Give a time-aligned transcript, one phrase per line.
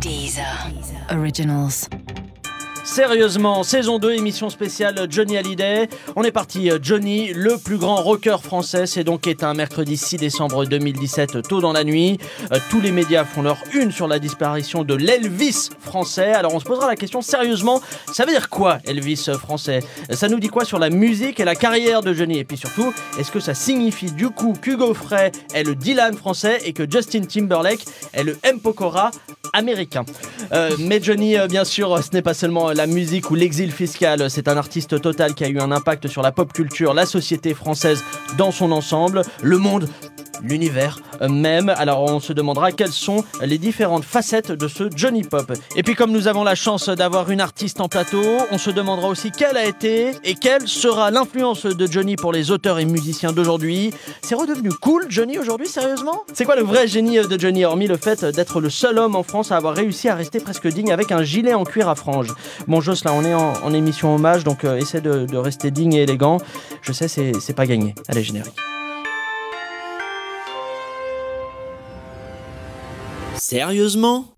[0.00, 0.72] Deezer.
[1.10, 1.88] Originals.
[2.82, 5.88] Sérieusement, saison 2, émission spéciale Johnny Hallyday.
[6.16, 8.86] On est parti, Johnny, le plus grand rocker français.
[8.86, 12.18] C'est donc un mercredi 6 décembre 2017, tôt dans la nuit.
[12.52, 16.32] Euh, tous les médias font leur une sur la disparition de l'Elvis français.
[16.32, 17.80] Alors on se posera la question sérieusement,
[18.12, 19.80] ça veut dire quoi Elvis français?
[20.10, 22.38] Ça nous dit quoi sur la musique et la carrière de Johnny?
[22.38, 26.58] Et puis surtout, est-ce que ça signifie du coup qu'Hugo Frey est le Dylan français
[26.64, 27.84] et que Justin Timberlake
[28.14, 28.58] est le M.
[28.58, 29.10] Pokora
[29.52, 30.04] américain?
[30.52, 34.30] Euh, Mais Johnny, euh, bien sûr, ce n'est pas seulement la musique ou l'exil fiscal.
[34.30, 37.54] C'est un artiste total qui a eu un impact sur la pop culture, la société
[37.54, 38.02] française
[38.36, 39.88] dans son ensemble, le monde
[40.42, 41.68] l'univers même.
[41.68, 45.52] Alors on se demandera quelles sont les différentes facettes de ce Johnny Pop.
[45.76, 49.08] Et puis comme nous avons la chance d'avoir une artiste en plateau, on se demandera
[49.08, 53.32] aussi quelle a été et quelle sera l'influence de Johnny pour les auteurs et musiciens
[53.32, 53.92] d'aujourd'hui.
[54.22, 56.22] C'est redevenu cool Johnny aujourd'hui sérieusement?
[56.32, 59.22] C'est quoi le vrai génie de Johnny hormis le fait d'être le seul homme en
[59.22, 62.32] France à avoir réussi à rester presque digne avec un gilet en cuir à franges?
[62.66, 65.94] Bon Joss là on est en, émission hommage donc euh, essaie de, de rester digne
[65.94, 66.38] et élégant.
[66.82, 67.94] Je sais c'est pas gagné.
[68.08, 68.69] Allez générique.
[73.50, 74.32] Sérieusement?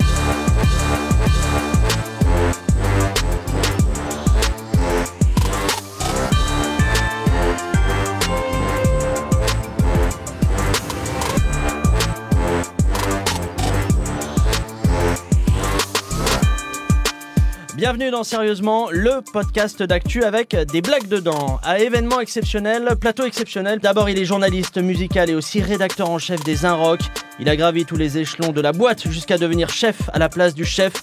[17.93, 21.61] Bienvenue dans Sérieusement, le podcast d'actu avec des blagues dedans.
[21.63, 23.81] À événement exceptionnel, plateau exceptionnel.
[23.81, 27.01] D'abord, il est journaliste musical et aussi rédacteur en chef des Inrock.
[27.39, 30.55] Il a gravi tous les échelons de la boîte jusqu'à devenir chef à la place
[30.55, 30.95] du chef.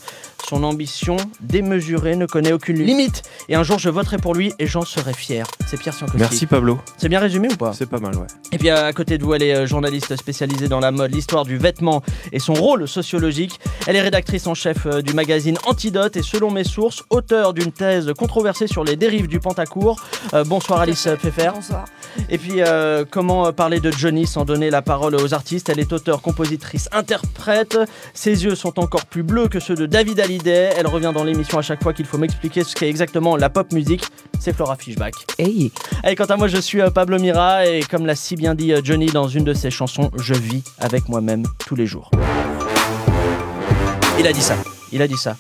[0.50, 3.22] Son ambition démesurée ne connaît aucune limite.
[3.50, 5.46] Et un jour, je voterai pour lui et j'en serai fier.
[5.68, 6.20] C'est Pierre Siankowski.
[6.20, 6.80] Merci Pablo.
[6.98, 7.72] C'est bien résumé ou pas?
[7.74, 8.26] C'est pas mal, ouais.
[8.52, 11.46] Et puis à côté de vous, elle est euh, journaliste spécialisée dans la mode, l'histoire
[11.46, 13.60] du vêtement et son rôle sociologique.
[13.86, 17.72] Elle est rédactrice en chef euh, du magazine Antidote et selon mes sources, auteur d'une
[17.72, 20.04] thèse controversée sur les dérives du Pentacourt.
[20.34, 21.52] Euh, bonsoir Alice Pfeffer.
[21.54, 21.86] Bonsoir.
[22.30, 22.62] Et puis
[23.12, 25.70] comment parler de Johnny sans donner la parole aux artistes?
[25.70, 27.78] Elle est auteure, compositrice, interprète.
[28.14, 30.72] Ses yeux sont encore plus bleus que ceux de David Hallyday.
[30.78, 33.72] Elle revient dans l'émission à chaque fois qu'il faut m'expliquer ce qu'est exactement la pop
[33.74, 34.06] musique.
[34.40, 35.14] C'est Flora Fishback.
[35.38, 35.72] Hey.
[36.04, 39.08] Allez, quant à moi, je suis Pablo Mira et comme l'a si bien dit Johnny
[39.08, 42.12] dans une de ses chansons, je vis avec moi-même tous les jours.
[44.18, 44.56] Il a dit ça.
[44.92, 45.38] Il a dit ça.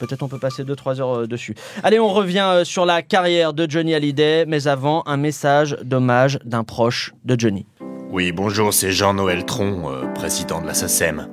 [0.00, 1.54] Peut-être on peut passer 2-3 heures dessus.
[1.82, 6.64] Allez, on revient sur la carrière de Johnny Hallyday, mais avant, un message d'hommage d'un
[6.64, 7.66] proche de Johnny.
[8.10, 11.28] Oui, bonjour, c'est Jean-Noël Tron, euh, président de la SACEM.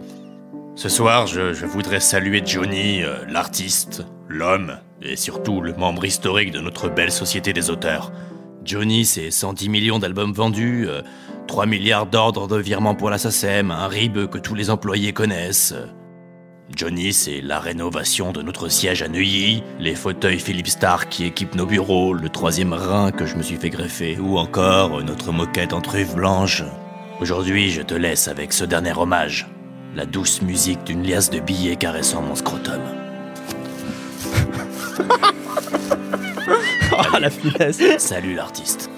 [0.75, 6.59] Ce soir, je, voudrais saluer Johnny, euh, l'artiste, l'homme, et surtout le membre historique de
[6.59, 8.11] notre belle société des auteurs.
[8.65, 10.89] Johnny, c'est 110 millions d'albums vendus,
[11.47, 15.73] 3 milliards d'ordres de virement pour la SACEM, un RIB que tous les employés connaissent.
[16.75, 21.55] Johnny, c'est la rénovation de notre siège à Neuilly, les fauteuils Philippe Stark qui équipent
[21.55, 25.71] nos bureaux, le troisième rein que je me suis fait greffer, ou encore notre moquette
[25.71, 26.63] en truffe blanche.
[27.21, 29.47] Aujourd'hui, je te laisse avec ce dernier hommage,
[29.95, 32.81] la douce musique d'une liasse de billets caressant mon scrotum.
[36.91, 38.89] oh la finesse Salut l'artiste.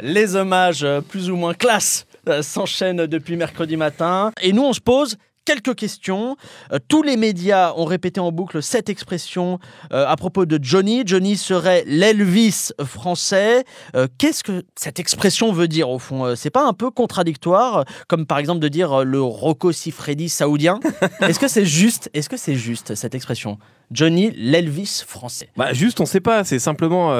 [0.00, 4.32] Les hommages plus ou moins classe euh, s'enchaînent depuis mercredi matin.
[4.42, 6.36] Et nous, on se pose quelques questions.
[6.72, 9.58] Euh, tous les médias ont répété en boucle cette expression
[9.92, 11.02] euh, à propos de Johnny.
[11.04, 13.64] Johnny serait l'Elvis français.
[13.94, 16.34] Euh, qu'est-ce que cette expression veut dire au fond?
[16.36, 20.80] C'est pas un peu contradictoire, comme par exemple de dire le Rocco Siffredi saoudien?
[21.20, 22.10] Est-ce que c'est juste?
[22.14, 23.58] Est-ce que c'est juste cette expression?
[23.90, 25.48] Johnny, l'Elvis français.
[25.56, 26.44] Bah juste, on sait pas.
[26.44, 27.10] C'est simplement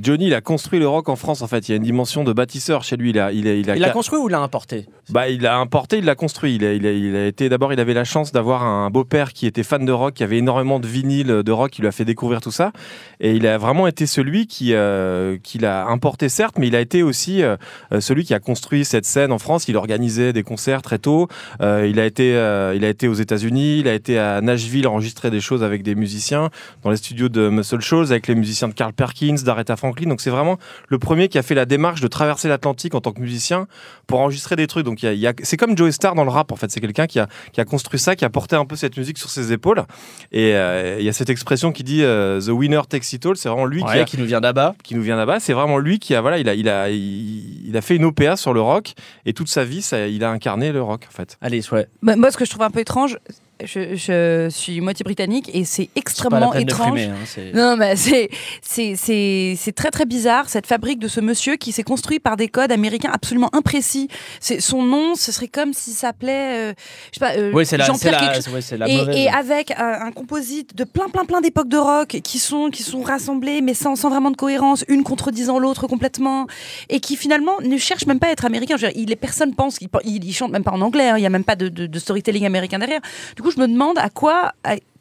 [0.00, 1.42] Johnny, il a construit le rock en France.
[1.42, 3.10] En fait, il y a une dimension de bâtisseur chez lui.
[3.10, 4.86] Il a, il a, il a, il construit ou il l'a importé?
[5.10, 6.56] Bah, il l'a importé, il l'a construit.
[6.56, 9.32] Il a, il a, il a été d'abord, il avait la chance d'avoir un beau-père
[9.32, 11.92] qui était fan de rock, qui avait énormément de vinyles de rock, qui lui a
[11.92, 12.72] fait découvrir tout ça.
[13.20, 16.80] Et il a vraiment été celui qui, euh, qui l'a importé, certes, mais il a
[16.80, 17.56] été aussi euh,
[18.00, 19.68] celui qui a construit cette scène en France.
[19.68, 21.28] Il organisait des concerts très tôt.
[21.60, 25.30] Euh, il, a été, il a été aux États-Unis, il a été à Nashville enregistrer
[25.30, 26.50] des choses avec des musiciens
[26.82, 30.08] dans les studios de Muscle Shoals, avec les musiciens de Carl Perkins, d'Aretha Franklin.
[30.08, 30.58] Donc c'est vraiment
[30.88, 33.66] le premier qui a fait la démarche de traverser l'Atlantique en tant que musicien
[34.06, 34.84] pour enregistrer des trucs.
[34.84, 36.70] Donc il y a, c'est comme Joey Starr dans le rap, en fait.
[36.70, 39.18] C'est quelqu'un qui a, qui a construit ça, qui a porté un peu cette musique
[39.18, 39.84] sur ses épaules.
[40.32, 43.36] Et euh, il y a cette expression qui dit euh, The winner takes it all.
[43.36, 44.74] C'est vraiment lui qui, qui nous vient là-bas.
[44.82, 45.40] Qui nous vient là-bas.
[45.40, 48.36] C'est vraiment lui qui a voilà, il a, il a, il, a fait une OPA
[48.36, 48.94] sur le rock
[49.26, 51.36] et toute sa vie, ça, il a incarné le rock en fait.
[51.40, 51.86] Allez, ouais.
[52.02, 53.18] Bah, moi, ce que je trouve un peu étrange,
[53.66, 56.98] je, je suis moitié britannique et c'est extrêmement étrange.
[57.10, 58.28] hein, c'est- Non, mais c'est
[58.62, 62.72] c'est très très bizarre cette fabrique de ce monsieur qui s'est construit par des codes
[62.72, 64.08] américains absolument imprécis.
[64.40, 66.74] C'est son nom, ce serait comme s'il s'appelait, euh,
[67.12, 68.48] je sais pas, euh, Oui, Jean-Pierre quelque chose.
[68.54, 68.60] ouais,
[68.90, 72.82] Et, avec un, un composite de plein plein plein d'époques de rock qui sont qui
[72.82, 76.46] sont rassemblés mais sans, sans vraiment de cohérence, une contredisant l'autre complètement,
[76.88, 78.76] et qui finalement ne cherchent même pas à être américains.
[78.76, 81.10] Je veux dire, il- les personnes pensent qu'ils ils, ils chantent même pas en anglais.
[81.10, 81.18] hein.
[81.18, 83.00] Il y a même pas de, de- de storytelling américain derrière.
[83.36, 84.52] Du coup, je me demande à quoi.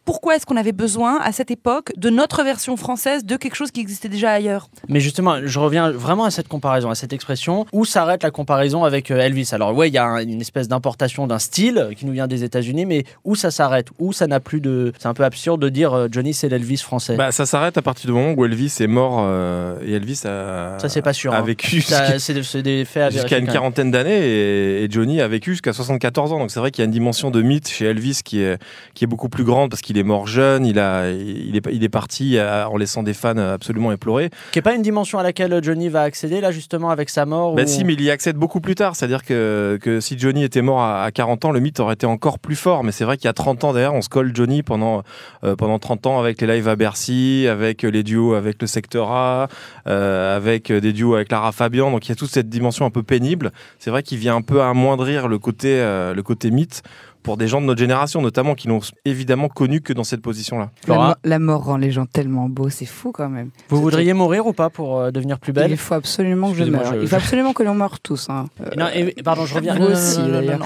[0.05, 3.71] Pourquoi est-ce qu'on avait besoin à cette époque de notre version française de quelque chose
[3.71, 7.65] qui existait déjà ailleurs Mais justement, je reviens vraiment à cette comparaison, à cette expression.
[7.71, 10.67] Où s'arrête la comparaison avec euh, Elvis Alors, ouais, il y a un- une espèce
[10.67, 14.39] d'importation d'un style qui nous vient des États-Unis, mais où ça s'arrête Où ça n'a
[14.39, 14.91] plus de.
[14.99, 17.15] C'est un peu absurde de dire euh, Johnny, c'est l'Elvis français.
[17.15, 20.77] Bah, ça s'arrête à partir du moment où Elvis est mort euh, et Elvis a,
[20.79, 21.33] ça, c'est pas sûr.
[21.33, 21.41] a hein.
[21.43, 25.51] vécu Ça, jusqu'à- c'est des faits jusqu'à une quarantaine d'années et, et Johnny a vécu
[25.51, 26.39] jusqu'à 74 ans.
[26.39, 28.57] Donc c'est vrai qu'il y a une dimension de mythe chez Elvis qui est,
[28.93, 31.83] qui est beaucoup plus grande parce qu'il est mort jeune, il, a, il, est, il
[31.83, 34.29] est parti euh, en laissant des fans absolument éplorés.
[34.51, 37.55] Qui n'est pas une dimension à laquelle Johnny va accéder, là, justement, avec sa mort
[37.55, 38.95] Bah ou- si, mais il y accède beaucoup plus tard.
[38.95, 42.05] C'est-à-dire que, que si Johnny était mort à, à 40 ans, le mythe aurait été
[42.05, 42.83] encore plus fort.
[42.83, 45.03] Mais c'est vrai qu'il y a 30 ans derrière, on se colle Johnny pendant,
[45.43, 49.11] euh, pendant 30 ans avec les lives à Bercy, avec les duos avec le Secteur
[49.11, 49.47] A,
[49.87, 51.91] euh, avec des duos avec Lara Fabian.
[51.91, 53.51] Donc il y a toute cette dimension un peu pénible.
[53.79, 56.81] C'est vrai qu'il vient un peu amoindrir le côté, euh, le côté mythe
[57.23, 60.71] pour des gens de notre génération, notamment qui l'ont évidemment connu que dans cette position-là.
[60.87, 63.49] La, Laura mo- la mort rend les gens tellement beaux, c'est fou quand même.
[63.69, 66.63] Vous voudriez mourir ou pas pour euh, devenir plus belle Il faut absolument que je
[66.65, 66.93] meure.
[66.95, 68.27] je- Il faut absolument que l'on meure tous.
[68.29, 68.47] hein.
[68.61, 69.75] Euh, Non, et- pardon, je reviens.
[69.75, 70.65] Non, aussi, d'ailleurs.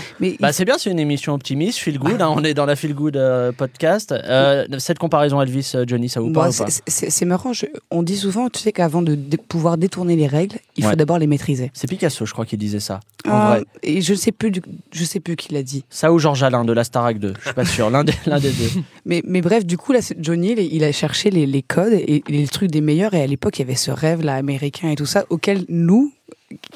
[0.53, 2.21] c'est bien, c'est une émission optimiste, feel good.
[2.21, 4.11] hein, on est dans la feel good euh, podcast.
[4.13, 6.53] Euh, cette comparaison Elvis euh, Johnny, ça vous Moi, parle
[6.87, 7.53] c'est- marrant.
[7.53, 10.91] je- on dit souvent, tu sais, qu'avant de dé- pouvoir détourner les règles, il Ouais.
[10.91, 11.71] faut d'abord les maîtriser.
[11.73, 12.99] C'est Picasso, je crois, qui disait ça.
[13.27, 13.65] En Ah, vrai.
[13.83, 14.61] et je sais plus, du-
[14.91, 15.83] je sais plus qui l'a dit.
[15.89, 17.33] Ça ou Georges Alain de la Starac 2.
[17.39, 17.89] Je suis pas sûr.
[17.89, 18.69] L'un des, l'un des deux.
[19.05, 21.93] Mais, mais bref, du coup, là, c'est- Johnny, il, il a cherché les, les codes
[21.93, 23.13] et, et les trucs des meilleurs.
[23.13, 26.11] Et à l'époque, il y avait ce rêve là américain et tout ça, auquel nous,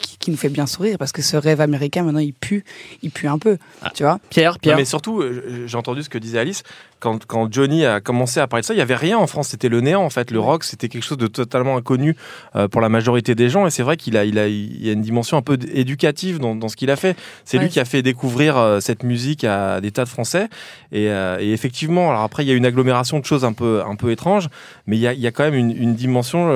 [0.02, 2.64] qui, qui nous fait bien sourire, parce que ce rêve américain, maintenant, il pue,
[3.02, 3.58] il pue un peu.
[3.82, 3.92] Ah.
[3.96, 4.78] Tu vois Pierre, Non, Pierre.
[4.78, 6.64] mais surtout, euh, j'ai entendu ce que disait Alice.
[7.00, 9.48] Quand, quand Johnny a commencé à parler de ça, il n'y avait rien en France.
[9.50, 10.32] C'était le néant, en fait.
[10.32, 12.16] Le rock, c'était quelque chose de totalement inconnu
[12.56, 13.66] euh, pour la majorité des gens.
[13.66, 16.40] Et c'est vrai qu'il a, il a, il y a une dimension un peu éducative
[16.40, 17.16] dans, dans ce qu'il a fait.
[17.46, 17.64] C'est Ouais.
[17.64, 20.50] lui qui a fait découvrir euh, cette musique à des tas de Français.
[20.92, 23.82] Et, euh, et effectivement, alors après, il y a une agglomération de choses un peu,
[23.86, 24.48] un peu étranges.
[24.86, 26.50] Mais il y a, il y a quand même une, une dimension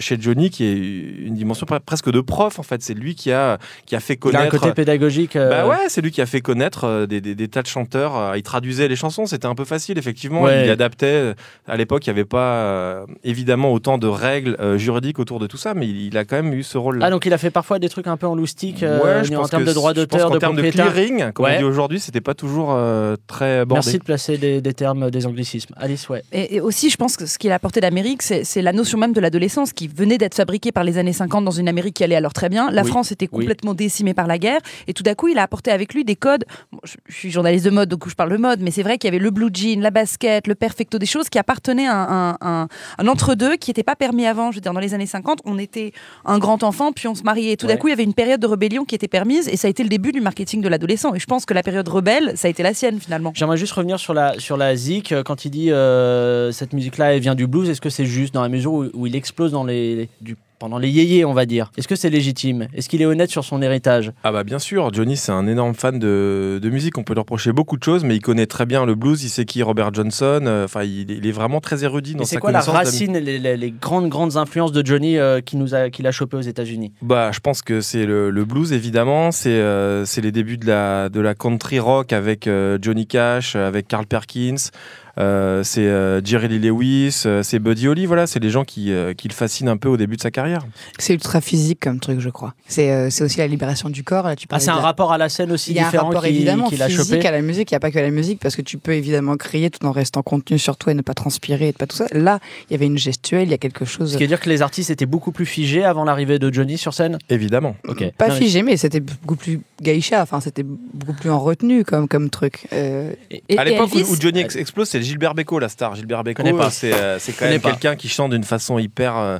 [0.00, 2.82] chez Johnny qui est une dimension pre- presque de prof, en fait.
[2.82, 4.58] C'est lui qui a, qui a fait Il a un connaître.
[4.60, 5.36] côté pédagogique.
[5.36, 8.34] Bah ouais, c'est lui qui a fait connaître des, des- des tas de chanteurs.
[8.36, 10.42] il traduisait les chansons, c'était un peu facile, effectivement.
[10.42, 10.64] Ouais.
[10.66, 11.34] Il adaptait.
[11.66, 15.46] À l'époque, il n'y avait pas euh, évidemment autant de règles euh, juridiques autour de
[15.46, 17.06] tout ça, mais il, il a quand même eu ce rôle-là.
[17.06, 19.34] Ah, donc il a fait parfois des trucs un peu en loustique euh, ouais, je
[19.34, 21.54] en termes de pense d'auteur, de termes de clearing, comme Ouais.
[21.56, 23.82] on dit aujourd'hui, c'était pas toujours euh, très bordé.
[23.84, 25.74] Merci de placer des, des termes, des anglicismes.
[25.76, 26.22] Alice, ouais.
[26.32, 28.98] Et, et aussi, je pense que ce qu'il a apporté d'Amérique, c'est c'est la notion
[28.98, 32.04] même de l'adolescence qui venait d'être fabriquée par les années 50 dans une Amérique qui
[32.04, 32.70] allait alors très bien.
[32.70, 33.40] La Oui, France était oui.
[33.40, 34.60] complètement décimée par la guerre.
[34.86, 36.44] Et tout d'un coup, il a apporté avec lui des codes.
[36.72, 38.98] Bon, je, je suis journaliste de mode, donc je parle de mode, mais c'est vrai
[38.98, 41.96] qu'il y avait le blue jean, la basket, le perfecto, des choses qui appartenaient à
[41.96, 42.68] un, un-
[42.98, 44.50] un entre-deux qui n'était pas permis avant.
[44.50, 45.92] Je veux dire, dans les années 50, on était
[46.24, 47.52] un grand enfant, puis on se mariait.
[47.52, 49.56] Et tout d'un coup, il y avait une période de rébellion qui était permise, et
[49.56, 51.14] ça a été le début du marketing de l'adolescent.
[51.14, 53.32] Et je pense que la période rebelle, ça a été la sienne finalement.
[53.34, 55.12] J'aimerais juste revenir sur la, sur la zik.
[55.12, 58.34] euh, Quand il dit euh, cette musique-là, elle vient du blues, est-ce que c'est juste
[58.34, 61.44] dans la mesure où, où il explose dans les, du, pendant les yéyés, on va
[61.44, 61.70] dire.
[61.76, 62.68] Est-ce que c'est légitime?
[62.72, 64.12] Est-ce qu'il est honnête sur son héritage?
[64.22, 67.20] Ah bah bien sûr, Johnny c'est un énorme fan de, de musique, on peut lui
[67.20, 69.62] reprocher beaucoup de choses, mais il connaît très bien le blues, il sait qui est
[69.62, 72.50] Robert Johnson, euh, enfin il, est- il est vraiment très érudit dans sa c'est quoi
[72.50, 76.06] la racine, les, les- les grandes, grandes influences de Johnny euh, qui nous a, qu'il
[76.06, 76.92] a chopé aux États-Unis?
[77.02, 80.66] Bah, je pense que c'est le, le blues évidemment, c'est euh, c'est les débuts de
[80.66, 84.70] la, de la country rock avec euh, Johnny Cash, avec Carl Perkins,
[85.16, 89.14] c'est euh, Jerry Lee Lewis, euh, c'est Buddy Holly, voilà, c'est les gens qui, euh,
[89.14, 90.66] qui le fascinent un peu au début de sa carrière.
[90.98, 92.54] C'est ultra physique comme truc, je crois.
[92.66, 94.26] C'est euh, aussi la libération du corps.
[94.26, 95.86] Là, tu Ah, c'est un la- rapport à la scène aussi Il y a un
[95.86, 97.70] différent rapport qui- évidemment qu'il a physique chopé à la musique.
[97.70, 99.92] Il n'y a pas que la musique parce que tu peux évidemment crier tout en
[99.92, 102.06] restant contenu sur toi et ne pas transpirer et pas tout ça.
[102.12, 104.12] Là, il y avait une gestuelle, il y a quelque chose.
[104.12, 106.76] Ce qui veut dire que les artistes étaient beaucoup plus figés avant l'arrivée de Johnny
[106.78, 107.76] sur scène Évidemment.
[108.18, 110.22] Pas Non, mais- c'était beaucoup plus geisha.
[110.22, 112.66] Enfin, c'était beaucoup plus en retenue comme, comme truc.
[112.72, 115.94] Euh, Et- à l'époque où, Elvis- où Johnny ex- explose, c'est Gilbert Bécaud, la star.
[115.94, 119.38] Gilbert Bécaud, c'est euh, c'est quand même quelqu'un qui chante d'une façon hyper, euh,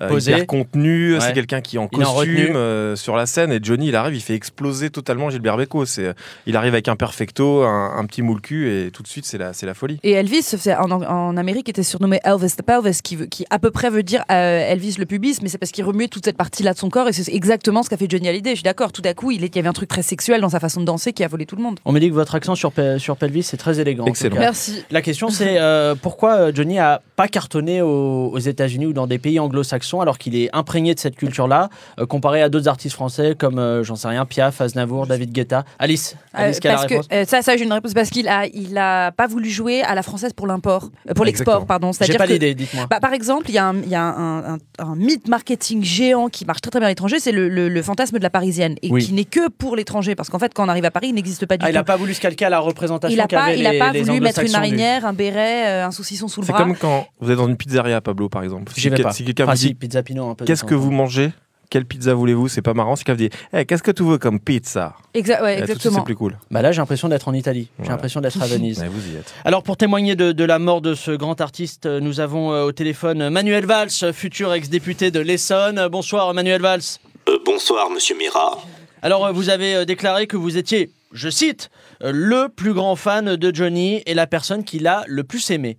[0.00, 1.14] euh, hyper contenue.
[1.14, 1.20] Ouais.
[1.20, 3.52] C'est quelqu'un qui est en Il costume euh, sur la scène.
[3.52, 5.84] Et Johnny, il arrive, il fait exploser totalement Gilbert Bécaud.
[5.98, 6.12] Euh,
[6.46, 9.38] il arrive avec un perfecto, un, un petit moule cul, et tout de suite, c'est
[9.38, 9.98] la, folie.
[10.02, 13.58] Et Elvis, c'est- en, en Amérique, était surnommé Elvis the Pelvis, qui, veut- qui à
[13.58, 16.36] peu près veut dire euh, Elvis le pubis, mais c'est parce qu'il remuait toute cette
[16.36, 18.50] partie-là de son corps, et c'est exactement ce qu'a fait Johnny Hallyday.
[18.50, 20.40] Je suis d'accord, tout à coup, il, est- il y avait un truc très sexuel
[20.40, 21.78] dans sa façon de danser qui a volé tout le monde.
[21.84, 24.06] On me dit que votre accent sur, pe- sur pelvis c'est très élégant.
[24.06, 24.36] Excellent.
[24.38, 24.84] Merci.
[24.90, 29.06] La question c'est euh, pourquoi euh, Johnny a pas cartonné aux, aux États-Unis ou dans
[29.06, 31.68] des pays anglo-saxons alors qu'il est imprégné de cette culture-là,
[32.00, 35.64] euh, comparé à d'autres artistes français comme euh, j'en sais rien, Piaf, Aznavour, David Guetta?
[35.78, 38.76] Alice, Alice, quelle la parce que ça, ça j'ai une réponse parce qu'il a, il
[38.78, 41.90] a pas voulu jouer à la française pour l'import, pour l'export, pardon.
[42.00, 42.86] J'ai pas l'idée, dites-moi.
[42.88, 45.82] Bah, par exemple, il y a, un, il y a un, un- un mythe marketing
[45.84, 48.30] géant qui marche très très bien à l'étranger, c'est le, le- le fantasme de la
[48.30, 49.04] parisienne et Oui.
[49.04, 51.46] qui n'est que pour l'étranger parce qu'en fait, quand on arrive à Paris, il n'existe
[51.46, 51.78] pas du Ah, il tout.
[51.80, 54.20] a pas voulu se calquer à la représentation il a pas, il a pas voulu
[54.20, 54.60] mettre une anglo-saxons
[55.02, 56.62] un béret, euh, un saucisson sous le C'est bras.
[56.62, 58.72] comme quand vous êtes dans une pizzeria, Pablo, par exemple.
[58.76, 59.12] Vais que- pas.
[59.12, 60.44] si quelqu'un Enfin, vous dit si, Pizza Pino un peu.
[60.44, 61.32] de Qu'est-ce que vous mangez?
[61.70, 62.48] Quelle pizza voulez-vous?
[62.48, 62.96] C'est pas marrant.
[62.96, 64.94] C'est quelqu'un vous dit Eh, Qu'est-ce que tu veux comme pizza?
[65.14, 65.98] Exa- ouais, suite, exactement.
[66.00, 66.36] c'est plus cool.
[66.50, 67.68] Bah là, j'ai l'impression d'être en Italie.
[67.78, 67.92] J'ai Voilà.
[67.92, 68.78] l'impression d'être à Venise.
[68.82, 69.32] Ouais, vous y êtes.
[69.46, 72.64] Alors pour témoigner de, de la mort de ce grand artiste, euh, nous avons euh,
[72.64, 75.88] au téléphone Manuel Valls, futur ex-député de l'Essonne.
[75.90, 76.82] Bonsoir Manuel Valls.
[77.30, 78.58] Euh, bonsoir, monsieur Mira.
[79.00, 81.70] Alors euh, vous avez euh, déclaré que vous étiez, je cite,
[82.02, 85.78] le plus grand fan de Johnny et la personne qui l'a le plus aimé.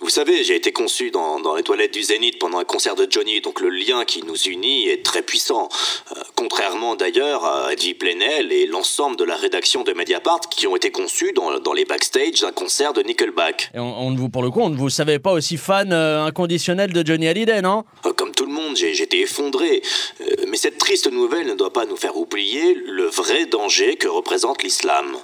[0.00, 3.06] Vous savez, j'ai été conçu dans, dans les toilettes du Zénith pendant un concert de
[3.08, 5.68] Johnny, donc le lien qui nous unit est très puissant.
[6.16, 10.74] Euh, contrairement d'ailleurs à Eddie Plenel et l'ensemble de la rédaction de Mediapart qui ont
[10.74, 13.70] été conçus dans, dans les backstage d'un concert de Nickelback.
[13.74, 15.92] Et on, on ne vous, pour le coup, on ne vous savait pas aussi fan
[15.92, 17.84] euh, inconditionnel de Johnny Hallyday, non?
[18.04, 19.82] Euh, Comme tout le monde, j'ai j'étais effondré.
[20.48, 24.64] Mais cette triste nouvelle ne doit pas nous faire oublier le vrai danger que représente
[24.64, 25.16] l'islam.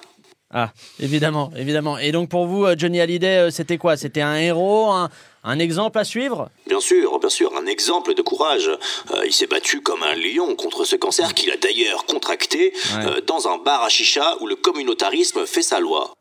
[0.53, 1.99] Ah, évidemment, évidemment.
[1.99, 3.99] Et donc pour vous, euh, Johnny Hallyday, euh, c'était quoi?
[3.99, 5.11] C'était un héros, un,
[5.45, 6.49] un exemple à suivre?
[6.67, 8.69] Bien sûr, bien sûr, un exemple de courage.
[9.15, 13.07] Euh, il s'est battu comme un lion contre ce cancer qu'il a d'ailleurs contracté Ouais.
[13.07, 16.15] euh, dans un bar à chicha où le communautarisme fait sa loi.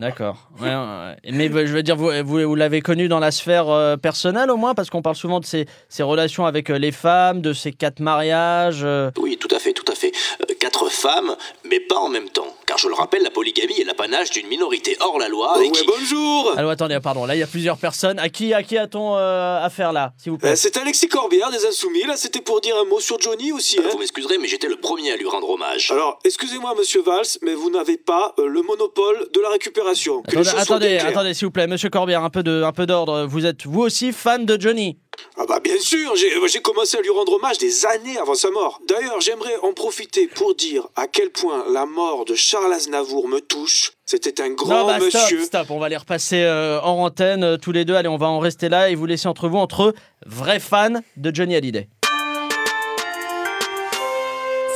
[0.00, 0.48] D'accord.
[0.60, 1.16] Ouais, ouais, ouais.
[1.32, 4.50] Mais euh, je veux dire, vous, vous, vous l'avez connu dans la sphère euh, personnelle
[4.50, 7.52] au moins, parce qu'on parle souvent de ses, ses relations avec euh, les femmes, de
[7.52, 8.80] ses quatre mariages.
[8.82, 9.10] euh.
[9.18, 10.12] Oui, tout à fait, tout à fait.
[10.40, 12.46] Euh, quatre femmes, mais pas en même temps.
[12.66, 15.84] Car je le rappelle, la polygamie est l'apanage d'une minorité hors la loi et qui...
[15.86, 18.18] bonjour Alors attendez, pardon, là il y a plusieurs personnes.
[18.18, 20.50] À qui, à qui a-t-on euh, affaire là, s'il vous plaît?
[20.52, 23.78] Euh, C'est Alexis Corbière des Insoumis, là c'était pour dire un mot sur Johnny aussi.
[23.78, 25.90] Euh, Hein Vous m'excuserez, mais j'étais le premier à lui rendre hommage.
[25.90, 29.89] Alors, excusez-moi monsieur Valls, mais vous n'avez pas euh, le monopole de la récupération.
[29.94, 33.26] Que Attendez, attendez, s'il vous plaît, monsieur Corbière, un peu de, un peu d'ordre.
[33.26, 34.98] Vous êtes vous aussi fan de Johnny
[35.36, 38.34] Ah bah bien sûr, j'ai euh, j'ai commencé à lui rendre hommage des années avant
[38.34, 38.80] sa mort.
[38.88, 43.40] D'ailleurs, j'aimerais en profiter pour dire à quel point la mort de Charles Aznavour me
[43.40, 43.92] touche.
[44.06, 45.42] C'était un grand Non, bah stop, monsieur.
[45.44, 47.94] stop, on va les repasser euh, en antenne euh, tous les deux.
[47.94, 49.94] Allez, on va en rester là et vous laisser entre vous entre
[50.26, 51.88] vrais fans de Johnny Hallyday.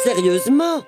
[0.04, 0.84] Sérieusement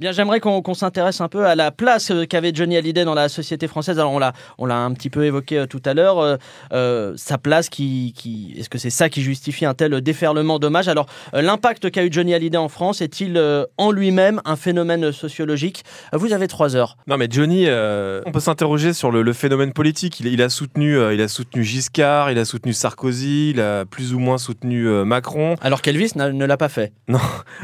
[0.00, 3.28] Bien, j'aimerais qu'on s'intéresse un peu à la place euh, qu'avait Johnny Hallyday dans la
[3.28, 3.98] société française.
[3.98, 6.38] Alors, on l'a, on l'a un petit peu évoqué euh, tout à l'heure.
[6.72, 10.88] euh, sa place, qui, qui, est-ce que c'est ça qui justifie un tel déferlement d'hommages
[10.88, 15.84] Alors, l'impact qu'a eu Johnny Hallyday en France est-il euh, en lui-même un phénomène sociologique?
[16.12, 16.96] Vous avez trois heures.
[17.06, 20.20] Non, mais Johnny, euh, on peut s'interroger sur le, le phénomène politique.
[20.20, 24.12] Il, il a soutenu, il a soutenu Giscard, il a soutenu Sarkozy, il a plus
[24.14, 25.54] ou moins soutenu Macron.
[25.60, 26.92] Alors qu'Elvis ne l'a pas fait.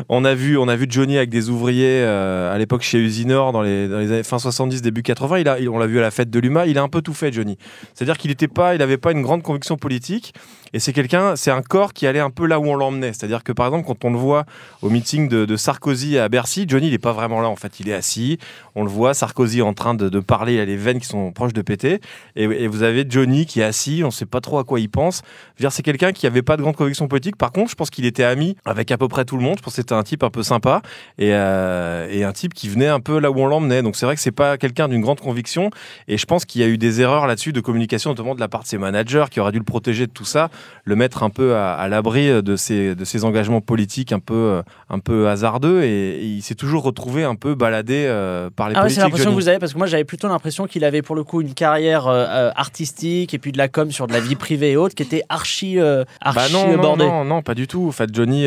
[0.08, 3.62] On a vu, on a vu Johnny avec des ouvriers à l'époque chez Usinor dans
[3.62, 5.38] les, années fin 70, début 80.
[5.38, 6.66] Il a, on l'a vu à la fête de l'UMA.
[6.66, 7.58] Il a un peu tout fait, Johnny.
[7.94, 10.34] C'est-à-dire qu'il n'était pas, il n'avait pas une grande conviction politique.
[10.72, 13.12] Et c'est quelqu'un, c'est un corps qui allait un peu là où on l'emmenait.
[13.12, 14.44] C'est-à-dire que par exemple, quand on le voit
[14.82, 17.48] au meeting de, Sarkozy à Bercy, Johnny, il n'est pas vraiment là.
[17.48, 18.38] En fait, il est assis.
[18.74, 20.54] On le voit, Sarkozy en train de, parler.
[20.54, 22.00] Il a les veines qui sont proches de péter.
[22.36, 24.02] Et, vous avez Johnny qui est assis.
[24.02, 25.22] On ne sait pas trop à quoi il pense.
[25.70, 27.36] C'est quelqu'un qui n'avait pas de grande conviction politique.
[27.36, 29.56] Par contre, je pense qu'il était ami avec à peu près tout le monde.
[29.58, 30.82] Je pense que c'était un type un peu sympa
[31.18, 33.82] et, euh, et un type qui venait un peu là où on l'emmenait.
[33.82, 35.70] Donc c'est vrai que c'est pas quelqu'un d'une grande conviction.
[36.08, 38.48] Et je pense qu'il y a eu des erreurs là-dessus de communication, notamment de la
[38.48, 40.50] part de ses managers qui auraient dû le protéger de tout ça,
[40.84, 44.34] le mettre un peu à, à l'abri de ses, de ses engagements politiques un peu,
[44.34, 45.82] euh, un peu hasardeux.
[45.82, 48.94] Et, et il s'est toujours retrouvé un peu baladé euh, par les Ah ouais, c'est
[48.96, 49.02] politiques.
[49.04, 51.40] l'impression que vous avez, parce que moi j'avais plutôt l'impression qu'il avait pour le coup
[51.40, 54.76] une carrière euh, artistique et puis de la com sur de la vie privée et
[54.76, 57.04] autres qui était archi, euh, Bah archi non, non, bordée.
[57.04, 57.86] non, non, pas du tout.
[57.88, 58.46] En fait, Johnny,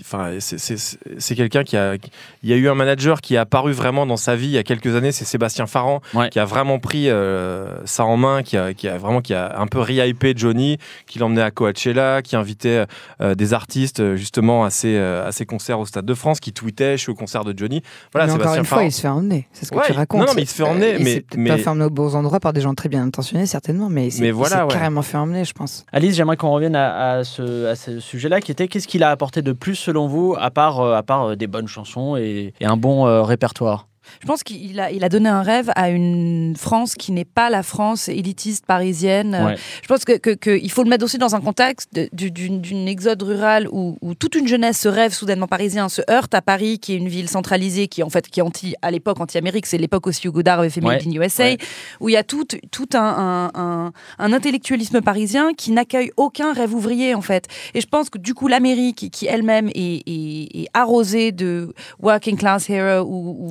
[0.00, 1.94] enfin, c'est- quelqu'un qui a,
[2.42, 4.58] Il y a eu un manager qui est apparu vraiment dans sa vie il y
[4.58, 6.28] a quelques années, c'est Sébastien Farran, Ouais.
[6.30, 7.08] qui a vraiment pris
[7.84, 11.18] ça en main, qui a, qui a vraiment qui a un peu rehypé Johnny, qui
[11.18, 12.84] l'emmenait à Coachella, qui invitait
[13.20, 16.40] euh, des artistes euh, justement à ses, euh, à ses concerts au Stade de France,
[16.40, 17.82] qui tweetait je suis au concert de Johnny.
[18.12, 19.48] Voilà, mais encore une fois, il se fait emmener.
[19.52, 20.20] C'est ce que Ouais, tu racontes.
[20.20, 21.90] non, non, mais il se fait emmener, Euh, il mais- mais- pas fait emmener aux
[21.90, 24.68] bons endroits par des gens très bien intentionnés, certainement, mais, il voilà, s'est ouais.
[24.68, 25.84] carrément fait emmener, je pense.
[25.92, 29.10] Alice, j'aimerais qu'on revienne à, à ce, à ce sujet-là, qui était qu'est-ce qu'il a
[29.10, 32.52] apporté de plus selon vous, à part, euh, à part euh, des bonnes chansons et,
[32.60, 33.86] et un bon euh, répertoire?
[34.20, 37.50] Je pense qu'il a, il a donné un rêve à une France qui n'est pas
[37.50, 39.38] la France élitiste parisienne.
[39.46, 39.56] Ouais.
[39.82, 43.22] Je pense que, que- que il faut le mettre aussi dans un contexte d'une exode
[43.22, 46.94] rurale où, où toute une jeunesse se rêve soudainement parisien, se heurte à Paris, qui
[46.94, 50.06] est une ville centralisée, qui en fait qui est anti à l'époque anti-Amérique, c'est l'époque
[50.06, 51.58] aussi où Godard avait fait Made in USA, Ouais.
[52.00, 56.52] où il y a tout, tout un, un- un- un intellectualisme parisien qui n'accueille aucun
[56.52, 57.46] rêve ouvrier en fait.
[57.74, 62.36] Et je pense que du coup l'Amérique, qui elle-même est, est- est arrosée de working
[62.36, 63.50] class hero ou, ou-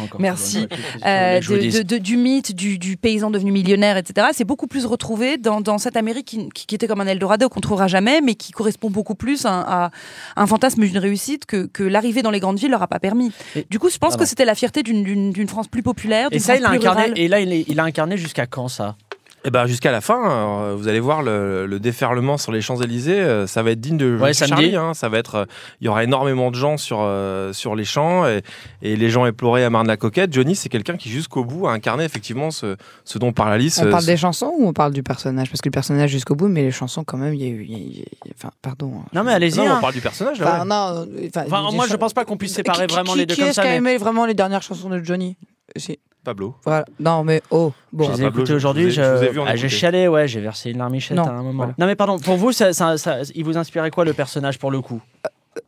[0.00, 0.20] encore.
[0.20, 0.66] Merci.
[1.06, 4.28] Euh, de- de- de- du mythe du, du paysan devenu millionnaire, etc.
[4.32, 7.88] C'est beaucoup plus retrouvé dans, dans cette Amérique qui, était comme un Eldorado qu'on trouvera
[7.88, 9.90] jamais, mais qui correspond beaucoup plus à, à
[10.36, 13.32] un fantasme d'une réussite que, que l'arrivée dans les grandes villes leur a pas permis.
[13.56, 14.24] Et- du coup, je pense Pardon.
[14.24, 16.28] que c'était la fierté d'une- France plus populaire.
[16.30, 17.00] Et ça, France il a incarné.
[17.02, 17.18] rurale.
[17.18, 18.96] Et là, il, est- il a incarné jusqu'à quand ça?
[19.48, 22.76] Et ben jusqu'à la fin, euh, vous allez voir le, le déferlement sur les Champs
[22.82, 24.76] Élysées, euh, ça va être digne de Ouais, Charlie.
[24.76, 25.44] hein, ça va être, euh,
[25.80, 28.42] il y aura énormément de gens sur euh, sur les champs et,
[28.82, 30.34] et les gens éplorés à Marne-la-Coquette.
[30.34, 32.76] Johnny, c'est quelqu'un qui jusqu'au bout a incarné effectivement ce,
[33.06, 33.80] ce dont parle Alice.
[33.82, 35.48] On parle ce- des chansons ou on parle du personnage?
[35.48, 37.64] Parce que le personnage jusqu'au bout, mais les chansons, quand même, il y a eu.
[37.66, 38.92] il y a- il y a- Enfin, pardon.
[39.00, 39.08] hein.
[39.14, 39.60] Non, mais allez-y.
[39.60, 39.76] Hein.
[39.78, 40.38] on parle du personnage.
[40.40, 40.66] Là, Enfin, ouais.
[40.66, 43.24] non, enfin, Enfin, des moi, je pense pas qu'on puisse séparer Qui- vraiment qui- les
[43.26, 43.62] deux qui comme est-ce ça.
[43.62, 45.38] qui a mais- aimé vraiment les dernières chansons de Johnny?
[45.76, 45.98] Si.
[46.24, 46.54] Pablo.
[46.64, 46.84] Voilà.
[47.00, 48.04] Non, mais oh, bon.
[48.04, 48.90] Je les ai Pablo, écoutés je- aujourd'hui.
[48.90, 49.76] je vous ai- je vous ai vu en ah, j'ai écouter.
[49.78, 51.52] chialé, ouais, j'ai versé une larmichette Non, à un moment.
[51.64, 51.74] voilà.
[51.78, 54.70] Non, mais pardon, pour vous, ça, ça- ça- il vous inspirait quoi le personnage pour
[54.70, 55.00] le coup?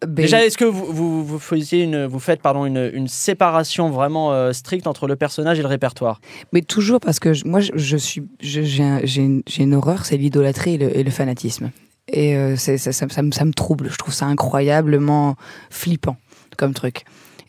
[0.07, 3.90] Ben, Déjà, est-ce que vous, vous, vous faisiez une, vous faites pardon, une, une séparation
[3.90, 6.21] vraiment euh, stricte entre le personnage et le répertoire?
[6.52, 9.75] Mais toujours parce que moi, je, je suis, je- j'ai un- j'ai une, j'ai une
[9.75, 11.71] horreur, c'est l'idolâtrie et le, et le fanatisme.
[12.12, 13.88] Et euh, c'est- ça, ça, ça me, ça me trouble.
[13.90, 15.35] Je trouve ça incroyablement
[15.71, 16.16] flippant
[16.57, 17.04] comme truc.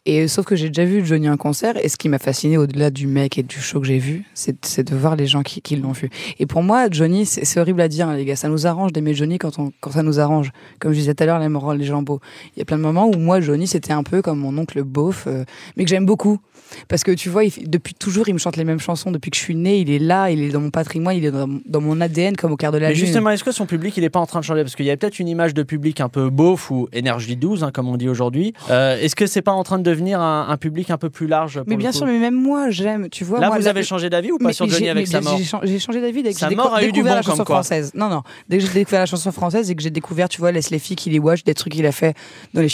[0.08, 2.90] Et sauf que j'ai déjà vu Johnny en concert, et ce qui m'a fasciné au-delà
[2.90, 5.76] du mec et du show que j'ai vu, c'est de voir les gens qui, qui
[5.76, 6.10] l'ont vu.
[6.40, 9.14] Et pour moi, Johnny, c'est horrible à dire, hein, les gars, ça nous arrange d'aimer
[9.14, 10.52] Johnny quand, on, quand ça nous arrange.
[10.80, 12.20] Comme je disais tout à l'heure, les rend les gens beaux.
[12.56, 14.82] Il y a plein de moments où moi, Johnny, c'était un peu comme mon oncle
[14.84, 15.44] beauf, euh,
[15.78, 16.40] mais que j'aime beaucoup.
[16.88, 19.12] Parce que tu vois, il depuis toujours, il me chante les mêmes chansons.
[19.12, 21.32] Depuis que je suis née, il est là, il est dans mon patrimoine, il est
[21.32, 23.06] dans, dans mon ADN comme au quart de la Mais lune.
[23.06, 24.64] justement, est-ce que son public, il n'est pas en train de changer?
[24.64, 27.64] Parce qu'il y a peut-être une image de public un peu beauf ou énergie 12,
[27.64, 28.54] hein, comme on dit aujourd'hui.
[28.70, 31.28] Euh, est-ce que c'est pas en train de devenir un, un public un peu plus
[31.28, 33.10] large pour mais bien sûr, mais même moi, j'aime.
[33.10, 35.38] Tu vois, Là, moi, vous avez changé d'avis ou pas sur Johnny avec sa mort
[35.64, 37.92] J'ai changé, d'avis dès que j'ai découvert bon la chanson française.
[37.96, 38.24] Non, non.
[38.50, 40.96] Dès que j'ai découvert la chanson française et que j'ai découvert, tu vois, Leslie Fee,
[40.96, 42.16] Killy Watch, des trucs qu'il a fait
[42.54, 42.68] dans les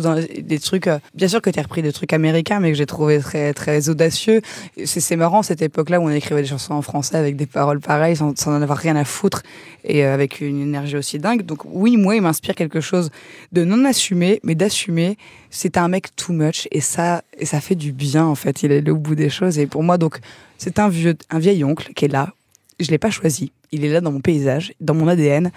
[0.00, 0.86] dans les- des trucs.
[0.86, 3.52] euh, bien sûr que tu as repris des trucs américains, mais que j'ai trouvé très,
[3.54, 4.40] très audacieux.
[4.84, 7.80] C'est c'est marrant cette époque-là où on écrivait des chansons en français avec des paroles
[7.80, 9.42] pareilles, sans, sans en avoir rien à foutre
[9.84, 11.42] et euh, avec une énergie aussi dingue.
[11.42, 13.10] Donc, oui, moi, il m'inspire quelque chose
[13.52, 15.16] de non assumé, mais d'assumer.
[15.56, 18.64] C'est un mec too much et ça, et ça fait du bien, en fait.
[18.64, 19.56] Il est au bout des choses.
[19.56, 20.18] Et pour moi, donc,
[20.58, 22.32] c'est un vieux, un vieil oncle qui est là.
[22.80, 23.52] Je l'ai pas choisi.
[23.70, 25.52] Il est là dans mon paysage, dans mon ADN.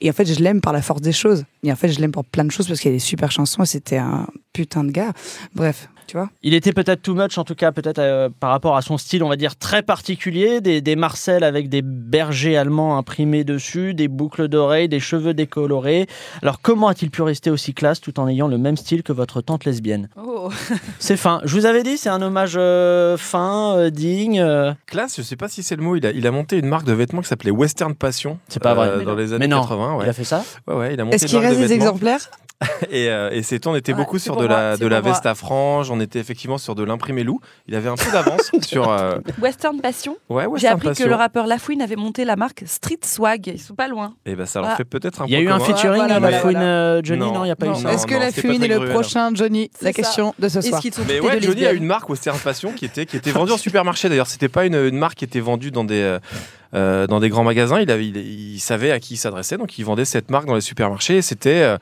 [0.00, 1.44] Et en fait, je l'aime par la force des choses.
[1.64, 3.32] Et en fait, je l'aime pour plein de choses parce qu'il y a des super
[3.32, 5.12] chansons et c'était un putain de gars.
[5.54, 6.28] Bref, tu vois.
[6.42, 9.22] Il était peut-être too much, en tout cas, peut-être euh, par rapport à son style,
[9.22, 10.60] on va dire, très particulier.
[10.60, 16.06] Des, des Marcel avec des bergers allemands imprimés dessus, des boucles d'oreilles, des cheveux décolorés.
[16.42, 19.40] Alors, comment a-t-il pu rester aussi classe tout en ayant le même style que votre
[19.40, 20.08] tante lesbienne?
[20.16, 20.50] Oh.
[20.98, 21.40] C'est fin.
[21.44, 24.40] Je vous avais dit, c'est un hommage euh, fin, euh, digne.
[24.40, 24.72] euh.
[24.86, 25.96] Classe, je sais pas si c'est le mot.
[25.96, 28.38] Il a, il a monté une marque de vêtements qui s'appelait Western Passion.
[28.48, 28.88] C'est pas vrai.
[28.88, 29.16] euh, Mais dans non.
[29.16, 29.62] les années Mais non.
[29.62, 29.96] 80.
[29.96, 30.04] Ouais.
[30.06, 30.44] Il a fait ça?
[30.66, 31.84] Ouais, ouais, il a monté Est-ce qu'il reste de des vêtements.
[31.86, 32.30] exemplaires?
[32.90, 35.10] Et, euh, et c'est on était Ouais, beaucoup sur de moi, la, de la moi.
[35.10, 35.90] veste à franges.
[35.90, 37.40] On était effectivement sur de l'imprimé loup.
[37.66, 38.88] Il avait un peu d'avance sur.
[38.90, 40.16] euh, Western Passion.
[40.30, 41.04] Ouais, J'ai appris Passion.
[41.04, 43.48] que le rappeur Lafouine avait monté la marque Street Swag.
[43.48, 44.14] Ils sont pas loin.
[44.24, 44.76] Et ben ça leur Ah.
[44.76, 46.66] fait peut-être un Il y a eu un featuring Voilà, de voilà, Lafouine, voilà.
[46.66, 47.42] euh, Johnny Non.
[47.42, 47.74] Il n'y a pas Non.
[47.78, 47.92] eu ça.
[47.92, 50.80] Est-ce que non, la c'était fumine est le prochain Johnny La question de ce soir.
[51.08, 54.08] Mais ouais, Johnny a une marque Western Passion qui était, qui était vendue en supermarché.
[54.08, 56.18] D'ailleurs, c'était pas une, marque qui était vendue dans des,
[56.74, 57.80] euh, dans des grands magasins.
[57.80, 60.54] Il, avait, il, il savait à qui il s'adressait, donc il vendait cette marque dans
[60.54, 61.16] les supermarchés.
[61.18, 61.78] Et c'était euh,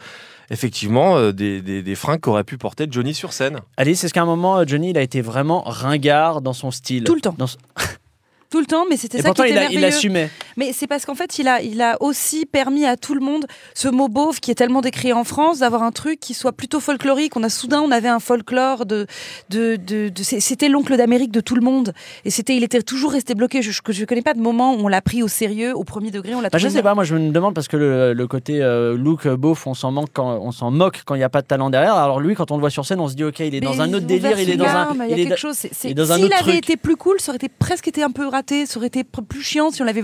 [0.52, 3.58] effectivement euh, des, des, des fringues qu'aurait pu porter Johnny sur scène.
[3.76, 7.04] Alice, est-ce qu'à un moment, euh, Johnny, il a été vraiment ringard dans son style
[7.04, 7.34] Tout le temps.
[7.38, 7.56] Dans ce-
[8.52, 10.28] Tout le temps, mais c'était ça pourtant, qui il, a- il assumait.
[10.58, 13.46] Mais c'est parce qu'en fait, il a, il a aussi permis à tout le monde,
[13.74, 16.78] ce mot beauf qui est tellement décrié en France, d'avoir un truc qui soit plutôt
[16.78, 17.34] folklorique.
[17.36, 19.06] On a soudain, on avait un folklore de,
[19.48, 21.94] de, de, c'était l'oncle d'Amérique de tout le monde.
[22.26, 23.62] Et c'était, il était toujours resté bloqué.
[23.62, 26.10] Je, je, je connais pas de moment où on l'a pris au sérieux, au premier
[26.10, 28.26] degré, on l'a Bah, je sais pas, moi je me demande parce que le, le
[28.26, 31.30] côté euh, look beauf, on s'en manque quand on s'en moque quand il n'y a
[31.30, 31.94] pas de talent derrière.
[31.94, 33.80] Alors lui, quand on le voit sur scène, on se dit ok, il est dans
[33.80, 35.56] un autre délire, il est dans un, il est chose.
[35.84, 36.56] il dans un S'il autre avait truc.
[36.70, 38.41] été plus cool, ça aurait été presque été un peu raté.
[38.66, 40.02] Ça aurait été plus chiant si on l'avait,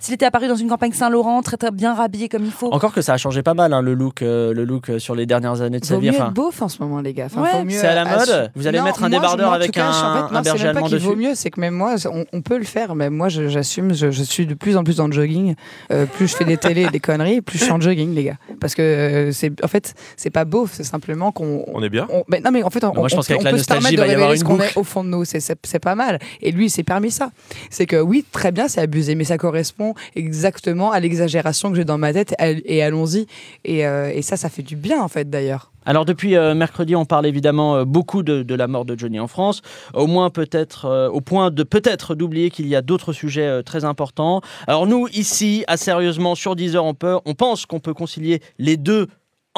[0.00, 2.72] s'il était apparu dans une campagne Saint-Laurent, très, très bien rhabillé comme il faut.
[2.72, 5.14] Encore que ça a changé pas mal hein, le look, euh, le look euh, sur
[5.14, 6.08] les dernières années de sa Vaut vie.
[6.10, 7.26] mieux Enfin, être beauf en ce moment, les gars.
[7.26, 7.50] Enfin, Ouais.
[7.50, 9.70] faut mieux C'est à la mode assu- Vous allez Non, mettre un moi, débardeur avec
[9.72, 11.60] cas, suis- en un- fait, un non, c'est berger pas allemand vaut mieux, c'est que
[11.60, 12.94] même moi, on, on peut le faire.
[12.94, 15.54] Mais moi, je- j'assume, je, je suis de plus en plus dans le jogging.
[15.92, 18.24] Euh, plus je fais des télés et des conneries, plus je suis en jogging, les
[18.24, 18.36] gars.
[18.60, 21.64] Parce que euh, c'est, en fait, c'est pas beauf, c'est simplement qu'on.
[21.72, 22.06] On est bien.
[22.10, 23.56] on- non mais en fait on, moi, je on pense peut- qu'avec on la peut
[23.58, 25.08] se nostalgie, permettre il va y avoir révéler ce une qu'on est au fond de
[25.08, 27.30] nous c'est, c'est, c'est pas mal et lui il s'est permis ça
[27.70, 31.84] c'est que oui très bien c'est abusé mais ça correspond exactement à l'exagération que j'ai
[31.84, 33.26] dans ma tête et allons-y
[33.64, 36.94] et, euh, et ça ça fait du bien en fait d'ailleurs Alors depuis euh, mercredi,
[36.96, 39.62] on parle évidemment euh, beaucoup de, la mort de Johnny en France,
[39.94, 44.40] au moins peut-être, au point de peut-être d'oublier qu'il y a d'autres sujets très importants.
[44.66, 48.76] Alors nous ici, à sérieusement sur Deezer, on peut, on pense qu'on peut concilier les
[48.76, 49.06] deux.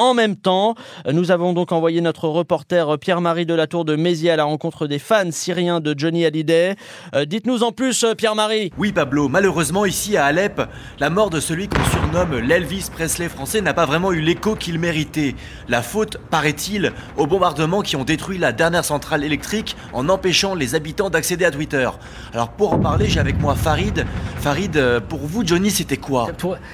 [0.01, 0.73] En même temps,
[1.13, 4.97] nous avons donc envoyé notre reporter euh, Pierre-Marie Delatour de Mézières à la rencontre des
[4.97, 6.75] fans syriens de Johnny Hallyday.
[7.13, 8.71] Euh, Dites-nous en plus, euh, Pierre-Marie.
[8.79, 10.59] Oui Pablo, malheureusement ici à Alep,
[10.99, 14.79] la mort de celui qu'on surnomme l'Elvis Presley français n'a pas vraiment eu l'écho qu'il
[14.79, 15.35] méritait.
[15.69, 20.73] La faute, paraît-il, aux bombardements qui ont détruit la dernière centrale électrique en empêchant les
[20.73, 21.87] habitants d'accéder à Twitter.
[22.33, 24.03] Alors pour en parler, j'ai avec moi Farid.
[24.37, 26.27] Farid, pour vous Johnny c'était quoi?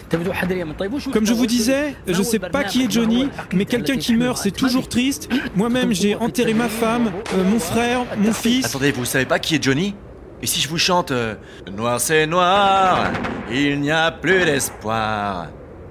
[0.09, 3.16] Comme je vous disais, je sais pas qui est Johnny,
[3.53, 5.29] mais quelqu'un qui meurt, c'est toujours triste.
[5.55, 8.65] Moi-même, j'ai enterré ma femme, euh, mon frère, mon fils.
[8.65, 9.95] Attendez, vous savez pas qui est Johnny?
[10.41, 11.35] Et si je vous chante euh,
[11.75, 13.11] Noir c'est noir,
[13.51, 15.47] il n'y a plus d'espoir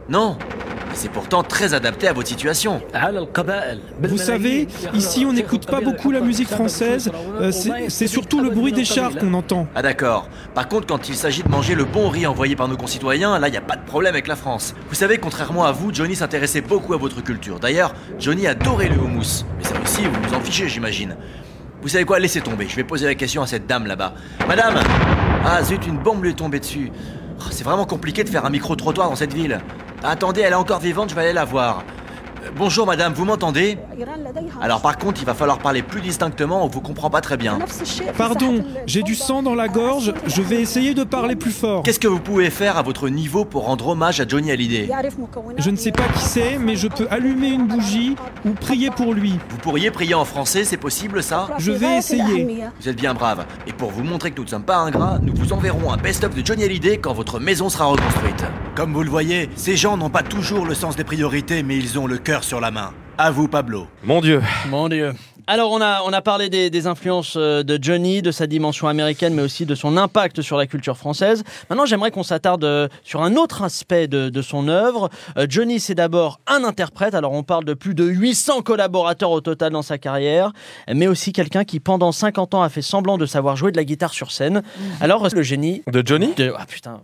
[0.09, 0.37] Non
[0.95, 2.81] C'est pourtant très adapté à votre situation.
[4.01, 8.51] Vous savez, ici on n'écoute pas beaucoup la musique française, euh, c'est c'est surtout le
[8.51, 9.67] bruit des chars qu'on entend.
[9.75, 10.29] Ah d'accord.
[10.55, 13.49] Par contre, quand il s'agit de manger le bon riz envoyé par nos concitoyens, là,
[13.49, 14.75] il n'y a pas de problème avec la France.
[14.89, 17.59] Vous savez, contrairement à vous, Johnny s'intéressait beaucoup à votre culture.
[17.59, 19.45] D'ailleurs, Johnny adorait le houmous.
[19.59, 21.17] Mais ça aussi, vous vous en fichez, j'imagine.
[21.83, 22.19] Vous savez quoi?
[22.19, 22.67] Laissez tomber.
[22.69, 24.15] Je vais poser la question à cette dame là-bas.
[24.49, 24.75] Madame
[25.45, 26.91] Ah zut, une bombe lui est tombée dessus.
[27.39, 29.61] Oh, C'est vraiment compliqué de faire un micro-trottoir dans cette ville.
[30.03, 31.85] Attendez, elle est encore vivante, je vais aller la voir.
[32.55, 33.79] Bonjour madame, vous m'entendez
[34.61, 37.59] Alors par contre, il va falloir parler plus distinctement, on vous comprend pas très bien.
[38.17, 41.83] Pardon, j'ai du sang dans la gorge, je vais essayer de parler plus fort.
[41.83, 44.89] Qu'est-ce que vous pouvez faire à votre niveau pour rendre hommage à Johnny Hallyday
[45.59, 49.15] Je ne sais pas qui c'est, mais je peux allumer une bougie ou prier pour
[49.15, 49.39] lui.
[49.51, 52.65] Vous pourriez prier en français, c'est possible ça Je vais essayer.
[52.81, 53.45] Vous êtes bien brave.
[53.67, 56.35] Et pour vous montrer que nous ne sommes pas ingrats, nous vous enverrons un best-of
[56.35, 58.45] de Johnny Hallyday quand votre maison sera reconstruite.
[58.75, 61.99] Comme vous le voyez, ces gens n'ont pas toujours le sens des priorités, mais ils
[61.99, 62.93] ont le cœur sur la main.
[63.19, 63.87] À vous, Pablo.
[64.05, 64.43] Mon Dieu.
[64.69, 65.13] Mon Dieu.
[65.49, 68.89] Alors, on a, on a parlé des, des influences euh, de Johnny, de sa dimension
[68.89, 71.45] américaine, mais aussi de son impact sur la culture française.
[71.71, 75.09] Maintenant, j'aimerais qu'on s'attarde euh, sur un autre aspect de, de son œuvre.
[75.39, 77.15] Euh, Johnny, c'est d'abord un interprète.
[77.15, 80.51] Alors, on parle de plus de 800 collaborateurs au total dans sa carrière,
[80.93, 83.85] mais aussi quelqu'un qui, pendant 50 ans, a fait semblant de savoir jouer de la
[83.85, 84.63] guitare sur scène.
[85.01, 85.83] Alors, le génie.
[85.93, 87.01] De Johnny de- Ah putain,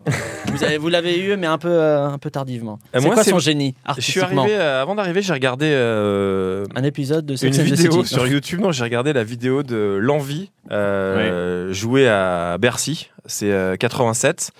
[0.46, 2.80] vous, avez- vous l'avez eu, mais un peu, euh, un peu tardivement.
[2.96, 6.64] Euh, C'est quoi c'est- son génie Je suis arrivé, euh, avant d'arriver, j'ai regardé euh,
[6.74, 8.60] Un épisode de Sex vidéo sur YouTube.
[8.60, 13.10] Non, j'ai regardé la vidéo de L'Envie, euh, jouée à Bercy.
[13.26, 14.50] C'est euh, 87.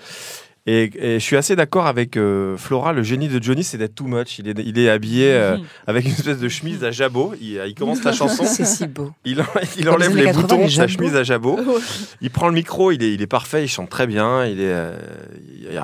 [0.65, 3.95] Et, et je suis assez d'accord avec euh, Flora, le génie de Johnny, c'est d'être
[3.95, 4.39] too much.
[4.39, 5.57] Il est, il est habillé euh,
[5.87, 7.33] avec une espèce de chemise à jabot.
[7.41, 8.45] Il, il commence la chanson.
[8.45, 9.45] c'est si beau Il, en-
[9.77, 11.59] il Dans enlève les les années 80, boutons de sa chemise à jabot.
[12.21, 14.45] Il prend le micro, il est, il est parfait, il chante très bien.
[14.45, 14.95] Il, est, euh,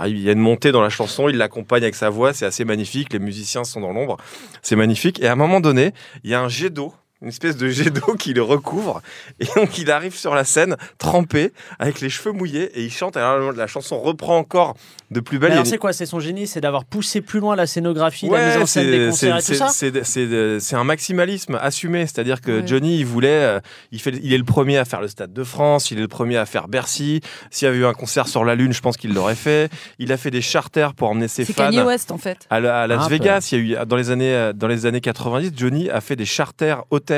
[0.08, 2.64] il y a une montée dans la chanson, il l'accompagne avec sa voix, c'est assez
[2.64, 3.12] magnifique.
[3.12, 4.16] Les musiciens sont dans l'ombre,
[4.62, 5.22] c'est magnifique.
[5.22, 5.92] Et à un moment donné,
[6.24, 6.94] il y a un jet d'eau.
[7.22, 9.02] Une espèce de jet d'eau qui le recouvre.
[9.42, 13.18] Et donc, il arrive sur la scène, trempé, avec les cheveux mouillés, et il chante.
[13.18, 14.76] Alors, la chanson reprend encore
[15.12, 15.50] de plus belle.
[15.50, 18.32] Mais alors, c'est quoi C'est son génie C'est d'avoir poussé plus loin la scénographie, la
[18.32, 20.84] Ouais, mise en scène c'est- des concerts et c'est- tout ça c'est- c'est- C'est un
[20.86, 22.68] maximalisme assumé, c'est-à-dire que Ouais.
[22.68, 23.60] Johnny, il voulait, euh,
[23.92, 26.08] il, fait, il est le premier à faire le Stade de France, il est le
[26.08, 27.20] premier à faire Bercy.
[27.52, 29.70] S'il y avait eu un concert sur la Lune, je pense qu'il l'aurait fait.
[29.98, 31.66] Il a fait des charters pour emmener ses C'est fans.
[31.66, 32.46] Kanye West, en fait.
[32.50, 33.10] À, la- à Las.
[33.10, 36.16] Vegas, il y a eu dans les années dans les années 90, Johnny a fait
[36.16, 37.09] des charters hôtels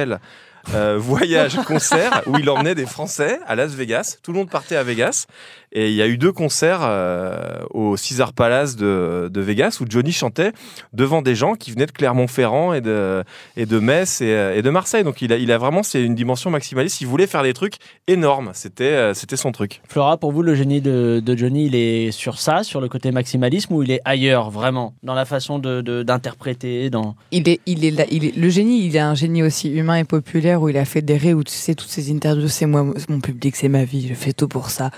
[0.74, 4.18] euh, voyage concert où il emmenait des Français à Las Vegas.
[4.22, 5.26] Tout le monde partait à Vegas.
[5.74, 9.86] Et il y a eu deux concerts euh, au Caesar Palace de, de Vegas où
[9.88, 10.52] Johnny chantait
[10.94, 13.24] devant des gens qui venaient de Clermont-Ferrand et de,
[13.56, 15.04] et de Metz et, euh, et de Marseille.
[15.04, 17.00] Donc il a, il a vraiment, c'est une dimension maximaliste.
[17.02, 17.76] Il voulait faire des trucs
[18.08, 18.52] énormes.
[18.54, 19.82] C'était euh, c'était son truc.
[19.88, 23.12] Flora, pour vous, le génie de, de Johnny, il est sur ça, sur le côté
[23.12, 27.16] maximalisme, ou il est ailleurs, vraiment, dans la façon d'interpréter de, d'interpréter dans...
[27.32, 29.96] Il est, il est, là- il est, le génie, il est un génie aussi humain
[29.96, 32.66] et populaire où il a fait des ré où tu sais toutes ces interviews, c'est
[32.66, 34.92] moi, mon public, c'est ma vie, je fais tout pour ça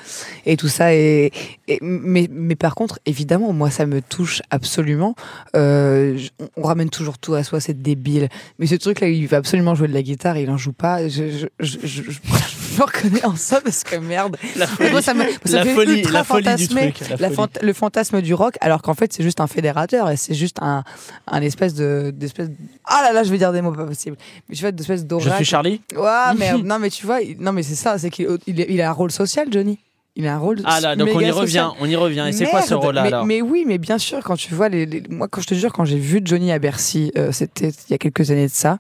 [0.46, 0.94] et tout ça.
[0.94, 1.32] Et,
[1.68, 5.16] et- mais, mais par contre, évidemment, moi ça me touche absolument.
[5.56, 8.30] Euh, je- on- ramène toujours tout à soi, c'est débile.
[8.60, 11.08] Mais ce truc-là, il va absolument jouer de la guitare, il en joue pas.
[11.08, 14.38] Je, je, je, je, je- je me reconnais en ça parce que merde.
[14.56, 16.92] La folie, Moi, ça me, ça la me fait folie, ultra la folie du fantasmer
[16.94, 17.10] truc.
[17.10, 17.36] la la folie.
[17.36, 20.58] fant- le fantasme du rock, alors qu'en fait, c'est juste un fédérateur et c'est juste
[20.62, 20.84] un,
[21.28, 22.12] un espèce de.
[22.16, 24.18] d'espèce de- Ah là là, je vais dire des mots pas possibles.
[24.50, 25.36] Mais tu vois, d'espèce Je d'aura.
[25.36, 28.60] suis Charlie Ouais, mais non, mais tu vois, non, mais c'est ça, c'est qu'il il,
[28.62, 29.78] est- il a un rôle social, Johnny.
[30.16, 30.60] Il a un rôle.
[30.66, 31.68] Ah là, donc on y revient, social.
[31.80, 32.26] on y revient.
[32.30, 34.70] Et c'est quoi ce rôle-là mais, alors mais oui, mais bien sûr, quand tu vois
[34.70, 37.70] les, les- moi, quand je te jure, quand j'ai vu Johnny à Bercy, euh, c'était
[37.70, 38.78] il y a quelques années de ça,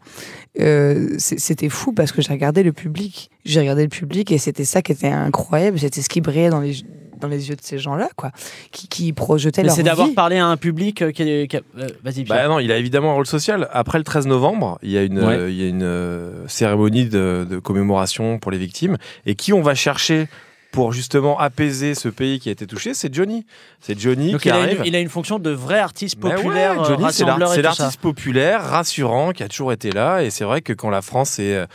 [0.60, 4.66] euh, c'était fou parce que j'ai regardé le public, j'ai regardé le public et c'était
[4.66, 6.76] ça qui était incroyable, c'était ce qui brillait dans les
[7.20, 8.32] dans les yeux de ces gens-là, quoi,
[8.72, 11.48] qui, qui projetaient Mais leur c'est d'avoir parlé à un public euh, qui est.
[11.50, 12.26] qui a- euh, Vas-y.
[12.26, 13.70] Bah non, il a évidemment un rôle social.
[13.72, 15.34] Après le 13 novembre, il y a une, Ouais.
[15.34, 18.98] euh, il y a une euh, cérémonie de, de commémoration pour les victimes.
[19.26, 20.28] Et qui on va chercher
[20.74, 23.46] pour justement apaiser ce pays qui a été touché C'est Johnny.
[23.80, 24.80] C'est Johnny Donc qui il a, arrive.
[24.80, 28.64] une, il a une fonction de vrai artiste ouais, populaire, euh, Johnny, c'est l'artiste populaire,
[28.64, 30.24] rassurant, qui a toujours été là.
[30.24, 31.66] Et c'est vrai que quand la France est, euh,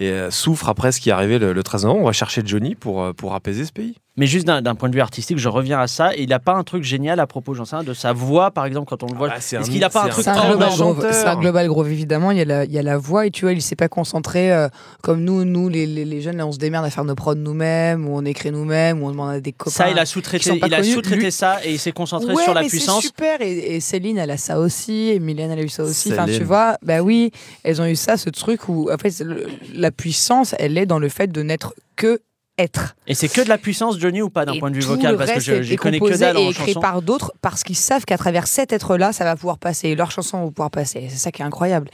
[0.00, 2.40] est, euh, souffre après ce qui est arrivé le, le 13 novembre, on va chercher
[2.44, 3.98] Johnny pour, pour apaiser ce pays.
[4.18, 6.14] Mais juste d'un point de vue artistique, je reviens à ça.
[6.16, 8.50] Et il n'a pas un truc génial à propos, j'en sais rien, de sa voix,
[8.50, 9.28] par exemple, quand on le voit.
[9.28, 10.70] bah, c'est Est-ce qu'il n'a pas un c'est truc C'est un, global.
[11.12, 12.30] C'est groove, évidemment.
[12.30, 13.88] Il y, a la, il y a la voix et tu vois, il s'est pas
[13.88, 14.68] concentré euh,
[15.02, 17.34] comme nous, nous les, les, les jeunes, là, on se démerde à faire nos prods
[17.34, 19.70] nous-mêmes, ou on écrit nous-mêmes, ou on demande à des copains.
[19.70, 23.02] Ça, il a sous-traité, ça et il s'est concentré Ouais, sur la mais c'est puissance.
[23.04, 23.40] super.
[23.42, 25.10] Et, et Céline, elle a ça aussi.
[25.10, 26.12] Et Mylène, elle a eu ça aussi.
[26.12, 27.32] Enfin, tu vois, bah oui,
[27.64, 30.86] elles ont eu ça, ce truc où, en fait, c'est le- la puissance, elle est
[30.86, 32.20] dans le fait de n'être que
[32.58, 32.96] être.
[33.06, 35.16] Et c'est que de la puissance, Johnny, ou pas d'un point de vue vocal?
[35.16, 36.80] Parce que je connais que dalle et écrit chanson.
[36.80, 39.88] par d'autres parce qu'ils savent qu'à travers cet être-là, ça va pouvoir passer.
[39.90, 41.06] Et leurs chansons vont pouvoir passer.
[41.10, 41.88] C'est ça qui est incroyable.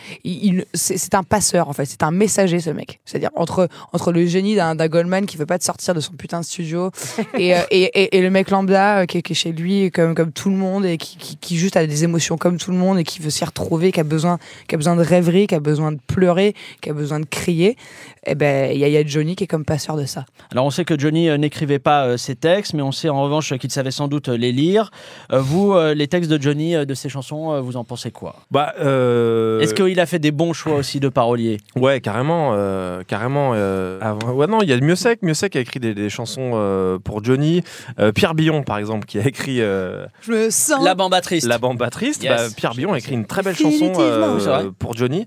[0.74, 1.84] C'est un passeur, en fait.
[1.86, 3.00] C'est un messager, ce mec.
[3.04, 6.40] C'est-à-dire, entre, entre le génie d'un Goldman qui veut pas te sortir de son putain
[6.40, 6.90] de studio
[7.38, 9.90] et, euh, et, et, et le mec lambda euh, qui, est- qui est chez lui
[9.90, 12.70] comme, comme tout le monde et qui, qui, qui juste a des émotions comme tout
[12.70, 15.46] le monde et qui veut s'y retrouver, qui a besoin, qui a besoin de rêverie,
[15.46, 17.76] qui a besoin de pleurer, qui a besoin de crier.
[18.24, 20.24] Et ben, il y, a- il y a Johnny qui est comme passeur de ça.
[20.52, 23.20] Alors on sait que Johnny euh, n'écrivait pas euh, ses textes, mais on sait en
[23.20, 24.90] revanche qu'il savait sans doute euh, les lire.
[25.32, 28.12] Euh, vous, euh, les textes de Johnny, euh, de ses chansons, euh, vous en pensez
[28.12, 28.36] quoi?
[28.52, 33.02] Bah, euh, Est-ce qu'il a fait des bons choix aussi de parolier Ouais, carrément, euh,
[33.06, 33.52] carrément.
[33.54, 35.20] euh, avant- ouais, non, il y a Miossec.
[35.22, 37.62] Miossec a écrit des, des chansons euh, pour Johnny.
[37.98, 40.84] Euh, Pierre Billon, par exemple, qui a écrit euh, Je me sens.
[40.84, 41.46] La bamba triste.
[41.48, 42.22] La bande triste.
[42.22, 42.30] Yes.
[42.36, 45.26] Bah, Pierre Billon a écrit une très belle chanson euh, pour Johnny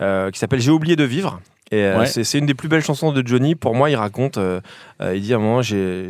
[0.00, 1.40] euh, qui s'appelle J'ai oublié de vivre.
[1.72, 2.06] Et euh, Ouais.
[2.06, 3.54] c'est une des plus belles chansons de Johnny.
[3.54, 4.60] Pour moi, il raconte, euh,
[5.00, 6.08] euh, il dit à un moment, j'ai-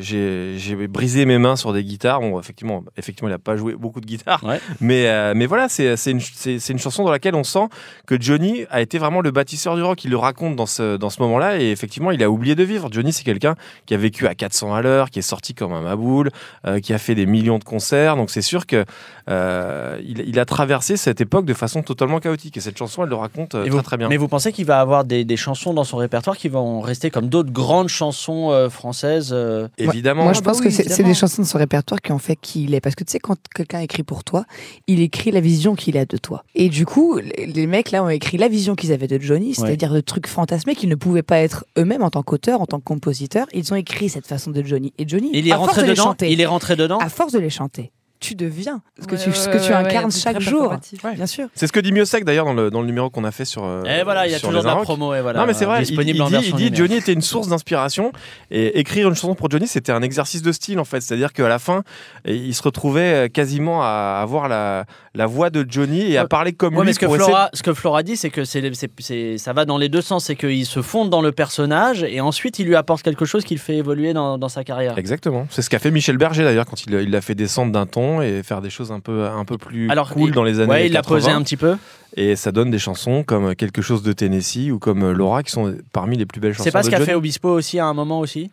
[0.89, 2.21] brisé mes mains sur des guitares.
[2.21, 4.43] Bon, effectivement, effectivement, il n'a pas joué beaucoup de guitare.
[4.45, 4.61] Ouais.
[4.81, 7.67] Mais, mais voilà, c'est une, une chanson dans laquelle on sent
[8.07, 10.05] que Johnny a été vraiment le bâtisseur du rock.
[10.05, 11.61] Il le raconte dans ce, dans ce moment-là.
[11.61, 12.89] Et effectivement, il a oublié de vivre.
[12.91, 13.55] Johnny, c'est quelqu'un
[13.87, 16.31] qui a vécu à 400 à l'heure, qui est sorti comme un maboule,
[16.67, 18.17] euh, qui a fait des millions de concerts.
[18.17, 18.85] Donc c'est sûr que
[19.31, 22.57] euh, il, il a traversé cette époque de façon totalement chaotique.
[22.57, 24.09] Et cette chanson, elle le raconte euh, très vous- très bien.
[24.09, 27.11] Mais vous pensez qu'il va avoir des, des chansons dans son répertoire qui vont rester
[27.11, 30.25] comme d'autres grandes chansons euh, françaises euh, Évidemment.
[30.25, 32.19] Moi, je Ah bah pense oui, que c'est des chansons de son répertoire qui ont
[32.19, 32.81] fait qui il est.
[32.81, 34.45] Parce que tu sais, quand quelqu'un écrit pour toi,
[34.87, 36.45] il écrit la vision qu'il a de toi.
[36.55, 39.93] Et du coup, les mecs là ont écrit la vision qu'ils avaient de Johnny, c'est-à-dire
[39.93, 42.85] le truc fantasmé qu'ils ne pouvaient pas être eux-mêmes en tant qu'auteurs, en tant que
[42.85, 43.47] compositeurs.
[43.53, 44.93] Ils ont écrit cette façon de Johnny.
[44.99, 46.99] Et Johnny, Il est à force rentré de les dedans chanter, Il est rentré dedans
[46.99, 49.71] à force de les chanter, tu deviens ce que Ouais, tu, ouais, ce que tu
[49.71, 50.75] ouais, incarnes chaque jour.
[51.15, 51.49] Bien sûr.
[51.55, 53.65] C'est ce que dit Miossec d'ailleurs dans le, dans le numéro qu'on a fait sur.
[53.65, 55.15] euh, Et voilà, il y a toujours de la promo.
[55.15, 56.23] Et voilà, non mais c'est vrai, il, dit,
[56.59, 56.75] il.
[56.77, 58.13] Johnny était une source d'inspiration
[58.51, 61.49] et écrire une chanson pour Johnny c'était un exercice de style en fait, c'est-à-dire qu'à
[61.49, 61.83] la fin
[62.25, 66.27] et il se retrouvait euh, quasiment à avoir la, la voix de Johnny et à
[66.27, 68.45] parler comme Ouais, lui mais ce que, essayer- Flora, ce que Flora dit, c'est que
[68.45, 70.25] c'est, ça va dans les deux sens.
[70.27, 73.55] C'est qu'il se fonde dans le personnage et ensuite il lui apporte quelque chose qui
[73.55, 74.97] le fait évoluer dans, dans sa carrière.
[74.99, 77.87] Exactement, c'est ce qu'a fait Michel Berger d'ailleurs quand il il l'a fait descendre d'un
[77.87, 80.61] ton et faire des choses un peu un peu plus Alors, cool il- dans les
[80.61, 81.17] années Ouais, il l'a 80.
[81.17, 81.77] posé un petit peu.
[82.17, 85.75] et ça donne des chansons comme quelque chose de Tennessee ou comme Laura qui sont
[85.93, 88.21] parmi les plus belles chansons C'est pas ce qu'a fait Obispo aussi à un moment
[88.21, 88.51] aussi?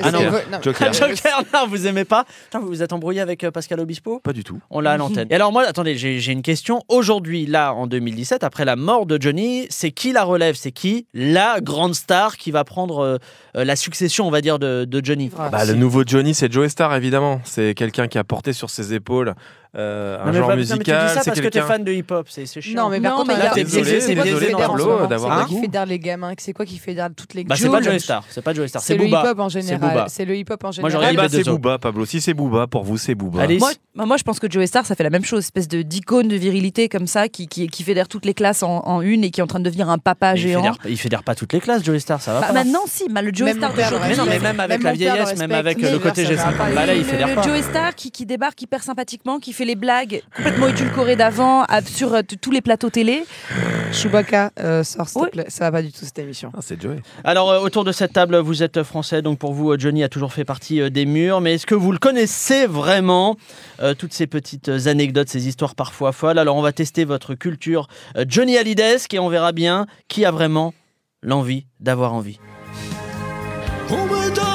[0.00, 0.92] Ah non, non, Joker.
[0.92, 4.32] Joker, non, vous aimez pas Putain, vous vous êtes embrouillé avec euh, Pascal Obispo Pas
[4.32, 4.60] du tout.
[4.70, 5.28] On l'a à l'antenne.
[5.30, 6.82] Et alors moi, attendez, j'ai j'ai une question.
[6.88, 10.54] Aujourd'hui, là, en 2017, après la mort de Johnny, c'est qui la relève?
[10.54, 13.16] C'est qui la grande star qui va prendre euh,
[13.56, 15.30] euh, la succession, on va dire, de, de Johnny?
[15.36, 17.40] Bah, le nouveau Johnny, c'est Joe Star, évidemment.
[17.44, 19.34] C'est quelqu'un qui a porté sur ses épaules
[19.76, 21.08] euh, un Non, genre pas- non, mais tu dis musical.
[21.08, 22.84] ça c'est parce que t'es fan de hip-hop, c'est c'est chiant.
[22.84, 24.14] Non, mais par Non, contre, mais il y a- là, t'es c'est- désolé, c'est t'es
[24.16, 25.54] quoi qui désolé, Pablo, d'avoir dit.
[25.54, 28.24] qui fédère les gamins C'est quoi qui fédère toutes les Bah, c'est pas Joey Star,
[28.28, 29.22] c'est pas Joey Star, c'est le Booba.
[29.22, 29.80] hip-hop en général.
[29.80, 30.06] Booba.
[30.08, 31.44] C'est le hip-hop en Moi, j'aurais bah, c'est.
[31.44, 32.04] Booba, Pablo.
[32.04, 33.46] Si c'est Booba, pour vous, c'est Booba.
[33.46, 35.82] Moi, bah, moi, je pense que Joey Star, ça fait la même chose, espèce de
[35.82, 39.30] d'icône de virilité comme ça, qui, qui, qui fédère toutes les classes en, une et
[39.30, 40.62] qui est en train de devenir un papa géant.
[40.62, 43.22] fédère, il fédère pas toutes les classes, Joey Star, ça va Bah, maintenant, si, bah,
[43.22, 46.24] le Joey Star Mais non, mais même avec la vieillesse, le même avec le côté
[46.24, 46.70] ça va G50 pas.
[46.74, 47.42] balais, il le, fédère le pas.
[47.42, 51.82] Joey Star qui, qui débarque hyper sympathiquement, qui fait les blagues complètement édulcorées d'avant à-
[51.82, 53.24] sur euh, t- tous les plateaux télé.
[53.92, 55.30] Chewbacca, euh, sort, s'il te Oui.
[55.32, 55.44] plaît.
[55.48, 56.50] Ça va pas du tout cette émission.
[56.56, 56.96] Ah, c'est Joey.
[57.24, 60.08] Alors, euh, autour de cette table, vous êtes français, donc pour vous, euh, Johnny a
[60.08, 61.42] toujours fait partie euh, des murs.
[61.42, 63.36] Mais est-ce que vous le connaissez vraiment
[63.82, 66.38] Euh, Toutes ces petites euh, anecdotes, ces histoires parfois folles?
[66.38, 70.30] Alors, on va tester votre culture euh, Johnny Hallyday et on verra bien qui a
[70.30, 70.72] vraiment
[71.22, 72.38] l'envie d'avoir envie.
[73.90, 74.49] On me donne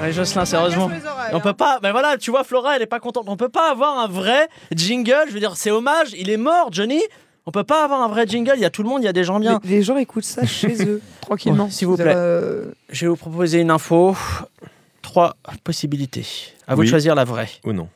[0.00, 0.90] Allez, Jocelyn, sérieusement.
[1.32, 3.24] On peut pas, mais voilà, tu vois, Flora, elle est pas contente.
[3.28, 5.24] On peut pas avoir un vrai jingle.
[5.28, 6.12] Je veux dire, c'est hommage.
[6.16, 7.00] Il est mort, Johnny.
[7.46, 8.52] On peut pas avoir un vrai jingle.
[8.56, 9.60] Il y a tout le monde, il y a des gens bien.
[9.64, 11.68] Les, les gens écoutent ça chez eux, tranquillement.
[11.70, 12.14] S'il vous plaît.
[12.16, 14.16] Euh, Je vais vous proposer une info.
[15.02, 16.26] Trois possibilités.
[16.66, 16.86] À vous Oui.
[16.86, 17.50] de choisir la vraie.
[17.64, 17.88] Ou non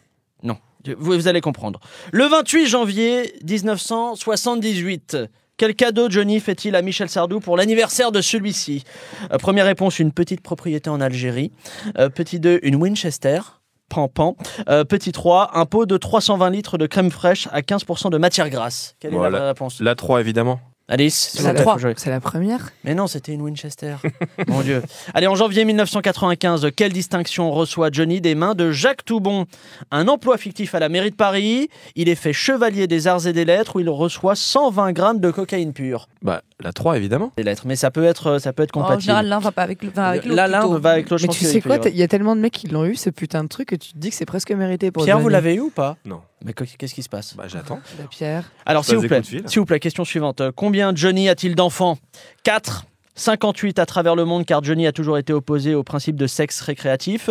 [0.43, 0.59] Non,
[0.99, 1.81] vous, vous allez comprendre.
[2.13, 5.17] Le 28 janvier 1978.
[5.59, 8.85] Quel cadeau Johnny fait-il à Michel Sardou pour l'anniversaire de celui-ci
[9.33, 11.51] Euh, Première réponse, une petite propriété en Algérie.
[11.99, 13.41] Euh, petit 2, une Winchester.
[13.89, 14.37] Pan, pan.
[14.69, 18.51] Euh, petit 3, un pot de 320 litres de crème fraîche à 15% de matière
[18.51, 18.95] grasse.
[19.01, 19.81] Quelle est la vraie réponse?
[19.81, 20.61] La 3, évidemment.
[20.91, 21.73] Alice C'est la s'il vous plaît, 3.
[21.75, 21.95] faut jouer.
[21.99, 22.71] C'est la première.
[22.83, 23.97] Mais non, c'était une Winchester.
[24.49, 24.83] Mon Dieu.
[25.13, 29.45] Allez, en janvier 1995, quelle distinction reçoit Johnny des mains de Jacques Toubon?
[29.91, 31.69] Un emploi fictif à la mairie de Paris.
[31.95, 35.31] Il est fait chevalier des arts et des lettres où il reçoit 120 grammes de
[35.31, 36.09] cocaïne pure.
[36.23, 37.33] Bah, la 3, évidemment.
[37.37, 39.03] Des lettres, mais ça peut être, ça peut être En compatible.
[39.03, 39.95] général, l'un va pas avec l'autre.
[39.97, 41.23] Là, l'un va avec l'autre.
[41.27, 43.45] Mais tu sais quoi, il y a tellement de mecs qui l'ont eu, ce putain
[43.45, 45.61] de truc, que tu te dis que c'est presque mérité pour Pierre, vous l'avez eu
[45.61, 45.97] ou pas?
[46.05, 46.21] Non.
[46.45, 47.35] Mais qu- qu'est-ce qui se passe?
[47.37, 47.81] Bah, j'attends.
[47.99, 48.51] La Pierre.
[48.67, 50.43] Alors, s'il vous plaît, s'il vous plaît, question suivante.
[50.57, 51.99] Combien Johnny a-t-il d'enfants?
[52.45, 56.29] 4 58 à travers le monde car Johnny a toujours été opposé au principe de
[56.29, 57.31] sexe récréatif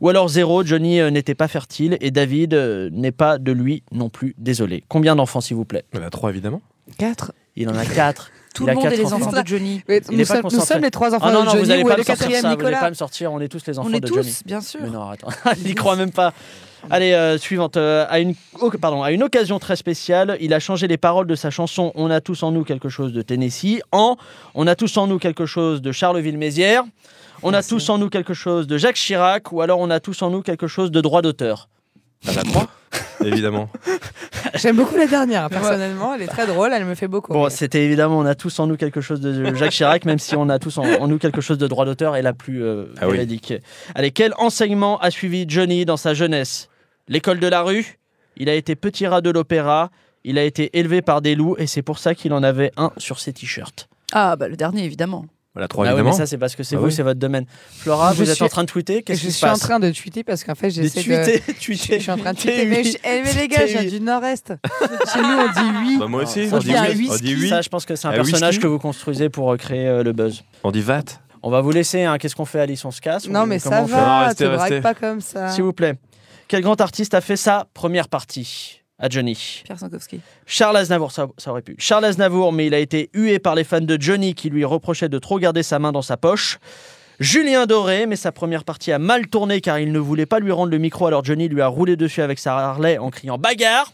[0.00, 3.84] ou alors 0 Johnny euh, n'était pas fertile et David euh, n'est pas de lui
[3.92, 4.82] non plus désolé.
[4.88, 5.84] Combien d'enfants s'il vous plaît?
[5.92, 6.60] La 3, évidemment.
[6.98, 7.30] 4.
[7.54, 8.32] Il en a 4.
[8.58, 9.26] Tout Il le a monde quatre est les enfants.
[9.28, 9.82] enfants de Johnny.
[10.10, 11.86] Nous, sommes, nous sommes les trois enfants Ah non, de non, Johnny vous allez ou
[11.86, 14.00] pas me sortir ça, vous pas me sortir, on est tous les enfants On est
[14.00, 14.34] de tous, Johnny.
[14.44, 14.80] bien sûr.
[14.82, 16.32] Mais non, attends, il n'y croit même pas.
[16.90, 17.76] Allez, euh, suivante.
[17.76, 21.28] Euh, à, une, oh, pardon, à une occasion très spéciale, il a changé les paroles
[21.28, 24.16] de sa chanson On a tous en nous quelque chose de Tennessee en
[24.56, 26.82] On a tous en nous quelque chose de Charleville-Mézières,
[27.44, 30.20] On a tous en nous quelque chose de Jacques Chirac ou alors On a tous
[30.22, 31.68] en nous quelque chose de droit d'auteur.
[32.26, 32.66] Ah, la 3
[33.24, 33.68] Évidemment.
[34.54, 36.14] J'aime beaucoup la dernière, personnellement.
[36.14, 37.32] Elle est très drôle, elle me fait beaucoup.
[37.32, 40.36] Bon, c'était évidemment On a tous en nous quelque chose de Jacques Chirac, même si
[40.36, 42.86] on a tous en, en nous quelque chose de droit d'auteur et la plus euh,
[43.00, 43.18] Ah oui.
[43.94, 46.68] Allez, quel enseignement a suivi Johnny dans sa jeunesse?
[47.08, 47.98] L'école de la rue?
[48.36, 49.90] Il a été petit rat de l'opéra
[50.24, 52.92] Il a été élevé par des loups et c'est pour ça qu'il en avait un
[52.96, 53.88] sur ses t-shirts.
[54.12, 55.26] Ah, bah le dernier, évidemment.
[55.58, 56.92] La 3, Ah oui, mais ça, c'est parce que c'est Ah vous, oui.
[56.92, 57.44] c'est votre domaine.
[57.78, 59.46] Flora, Je vous êtes suis- en train de tweeter Et Qu'est-ce je qui se suis
[59.46, 61.04] en train de tweeter parce qu'en fait, j'essaie de.
[61.04, 61.96] tweeter, Je tweeter.
[61.98, 62.64] je suis en train de tweeter.
[62.66, 64.52] Mais, je- eh, mais les gars, je viens T'es- du Nord-Est.
[65.12, 65.96] Chez nous, on dit oui.
[65.98, 66.48] Bah, moi aussi.
[66.52, 67.48] On je dit oui.
[67.48, 70.02] Ça, je pense que c'est un Un personnage que vous construisez pour euh, créer euh,
[70.02, 70.42] le buzz.
[70.64, 71.02] On dit VAT.
[71.42, 72.04] On va vous laisser.
[72.04, 72.18] hein.
[72.18, 72.84] Qu'est-ce qu'on fait, Alice?
[72.84, 74.80] On se casse Non, mais ça va, restez, te braque restez.
[74.80, 75.48] pas comme ça.
[75.50, 75.94] S'il vous plaît.
[76.48, 78.80] Quel grand artiste a fait sa première partie?
[78.98, 80.20] À Johnny Pierre Sankowski.
[80.46, 81.76] Charles Aznavour, ça, ça aurait pu.
[81.78, 85.08] Charles Aznavour, mais il a été hué par les fans de Johnny qui lui reprochaient
[85.08, 86.58] de trop garder sa main dans sa poche.
[87.20, 90.52] Julien Doré, mais sa première partie a mal tourné car il ne voulait pas lui
[90.52, 93.92] rendre le micro, alors Johnny lui a roulé dessus avec sa Harley en criant bagarre.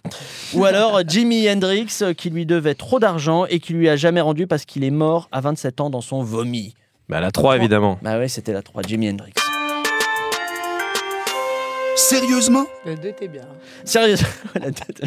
[0.53, 1.87] Ou alors Jimi Hendrix
[2.19, 5.29] qui lui devait trop d'argent et qui lui a jamais rendu parce qu'il est mort
[5.33, 6.75] à 27 ans dans son vomi.
[7.09, 7.99] Bah, la 3, évidemment.
[8.03, 9.33] Bah ouais, c'était la 3, Jimi Hendrix.
[11.97, 13.43] Sérieusement Le 2 t'es bien.
[13.85, 14.29] Sérieusement,
[14.61, 15.03] La tête.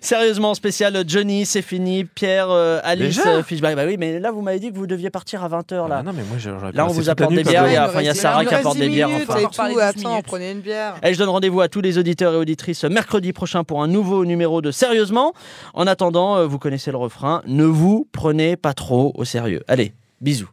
[0.00, 2.04] Sérieusement, spécial Johnny, c'est fini.
[2.04, 3.76] Pierre, euh, Alice, euh, Fishback.
[3.76, 5.88] Bah oui, mais là, vous m'avez dit que vous deviez partir à 20h.
[5.88, 7.66] Là, Ah non, mais moi, j'aurais Là, on vous apporte des bières.
[7.66, 9.08] Il y a, enfin, il y a Sarah qui apporte des bières.
[9.08, 9.40] Enfin.
[9.72, 10.96] Tout, attends, prenez une bière.
[11.02, 14.24] Et je donne rendez-vous à tous les auditeurs et auditrices mercredi prochain pour un nouveau
[14.24, 15.32] numéro de Sérieusement.
[15.74, 19.62] En attendant, euh, vous connaissez le refrain, ne vous prenez pas trop au sérieux.
[19.68, 20.50] Allez, bisous.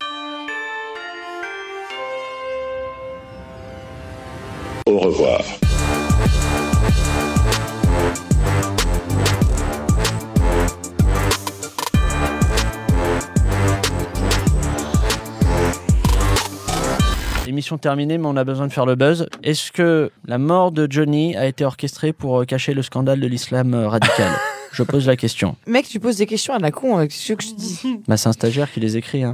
[4.88, 5.42] Au revoir.
[17.46, 19.28] L'émission terminée, mais on a besoin de faire le buzz.
[19.44, 23.28] Est-ce que la mort de Johnny a été orchestrée pour euh, cacher le scandale de
[23.28, 24.32] l'islam euh, radical?
[24.72, 25.58] Je pose la question.
[25.66, 28.00] Mec, tu poses des questions à la con avec ce que je dis.
[28.08, 29.24] Bah, c'est un stagiaire qui les écrit.
[29.24, 29.34] Hein.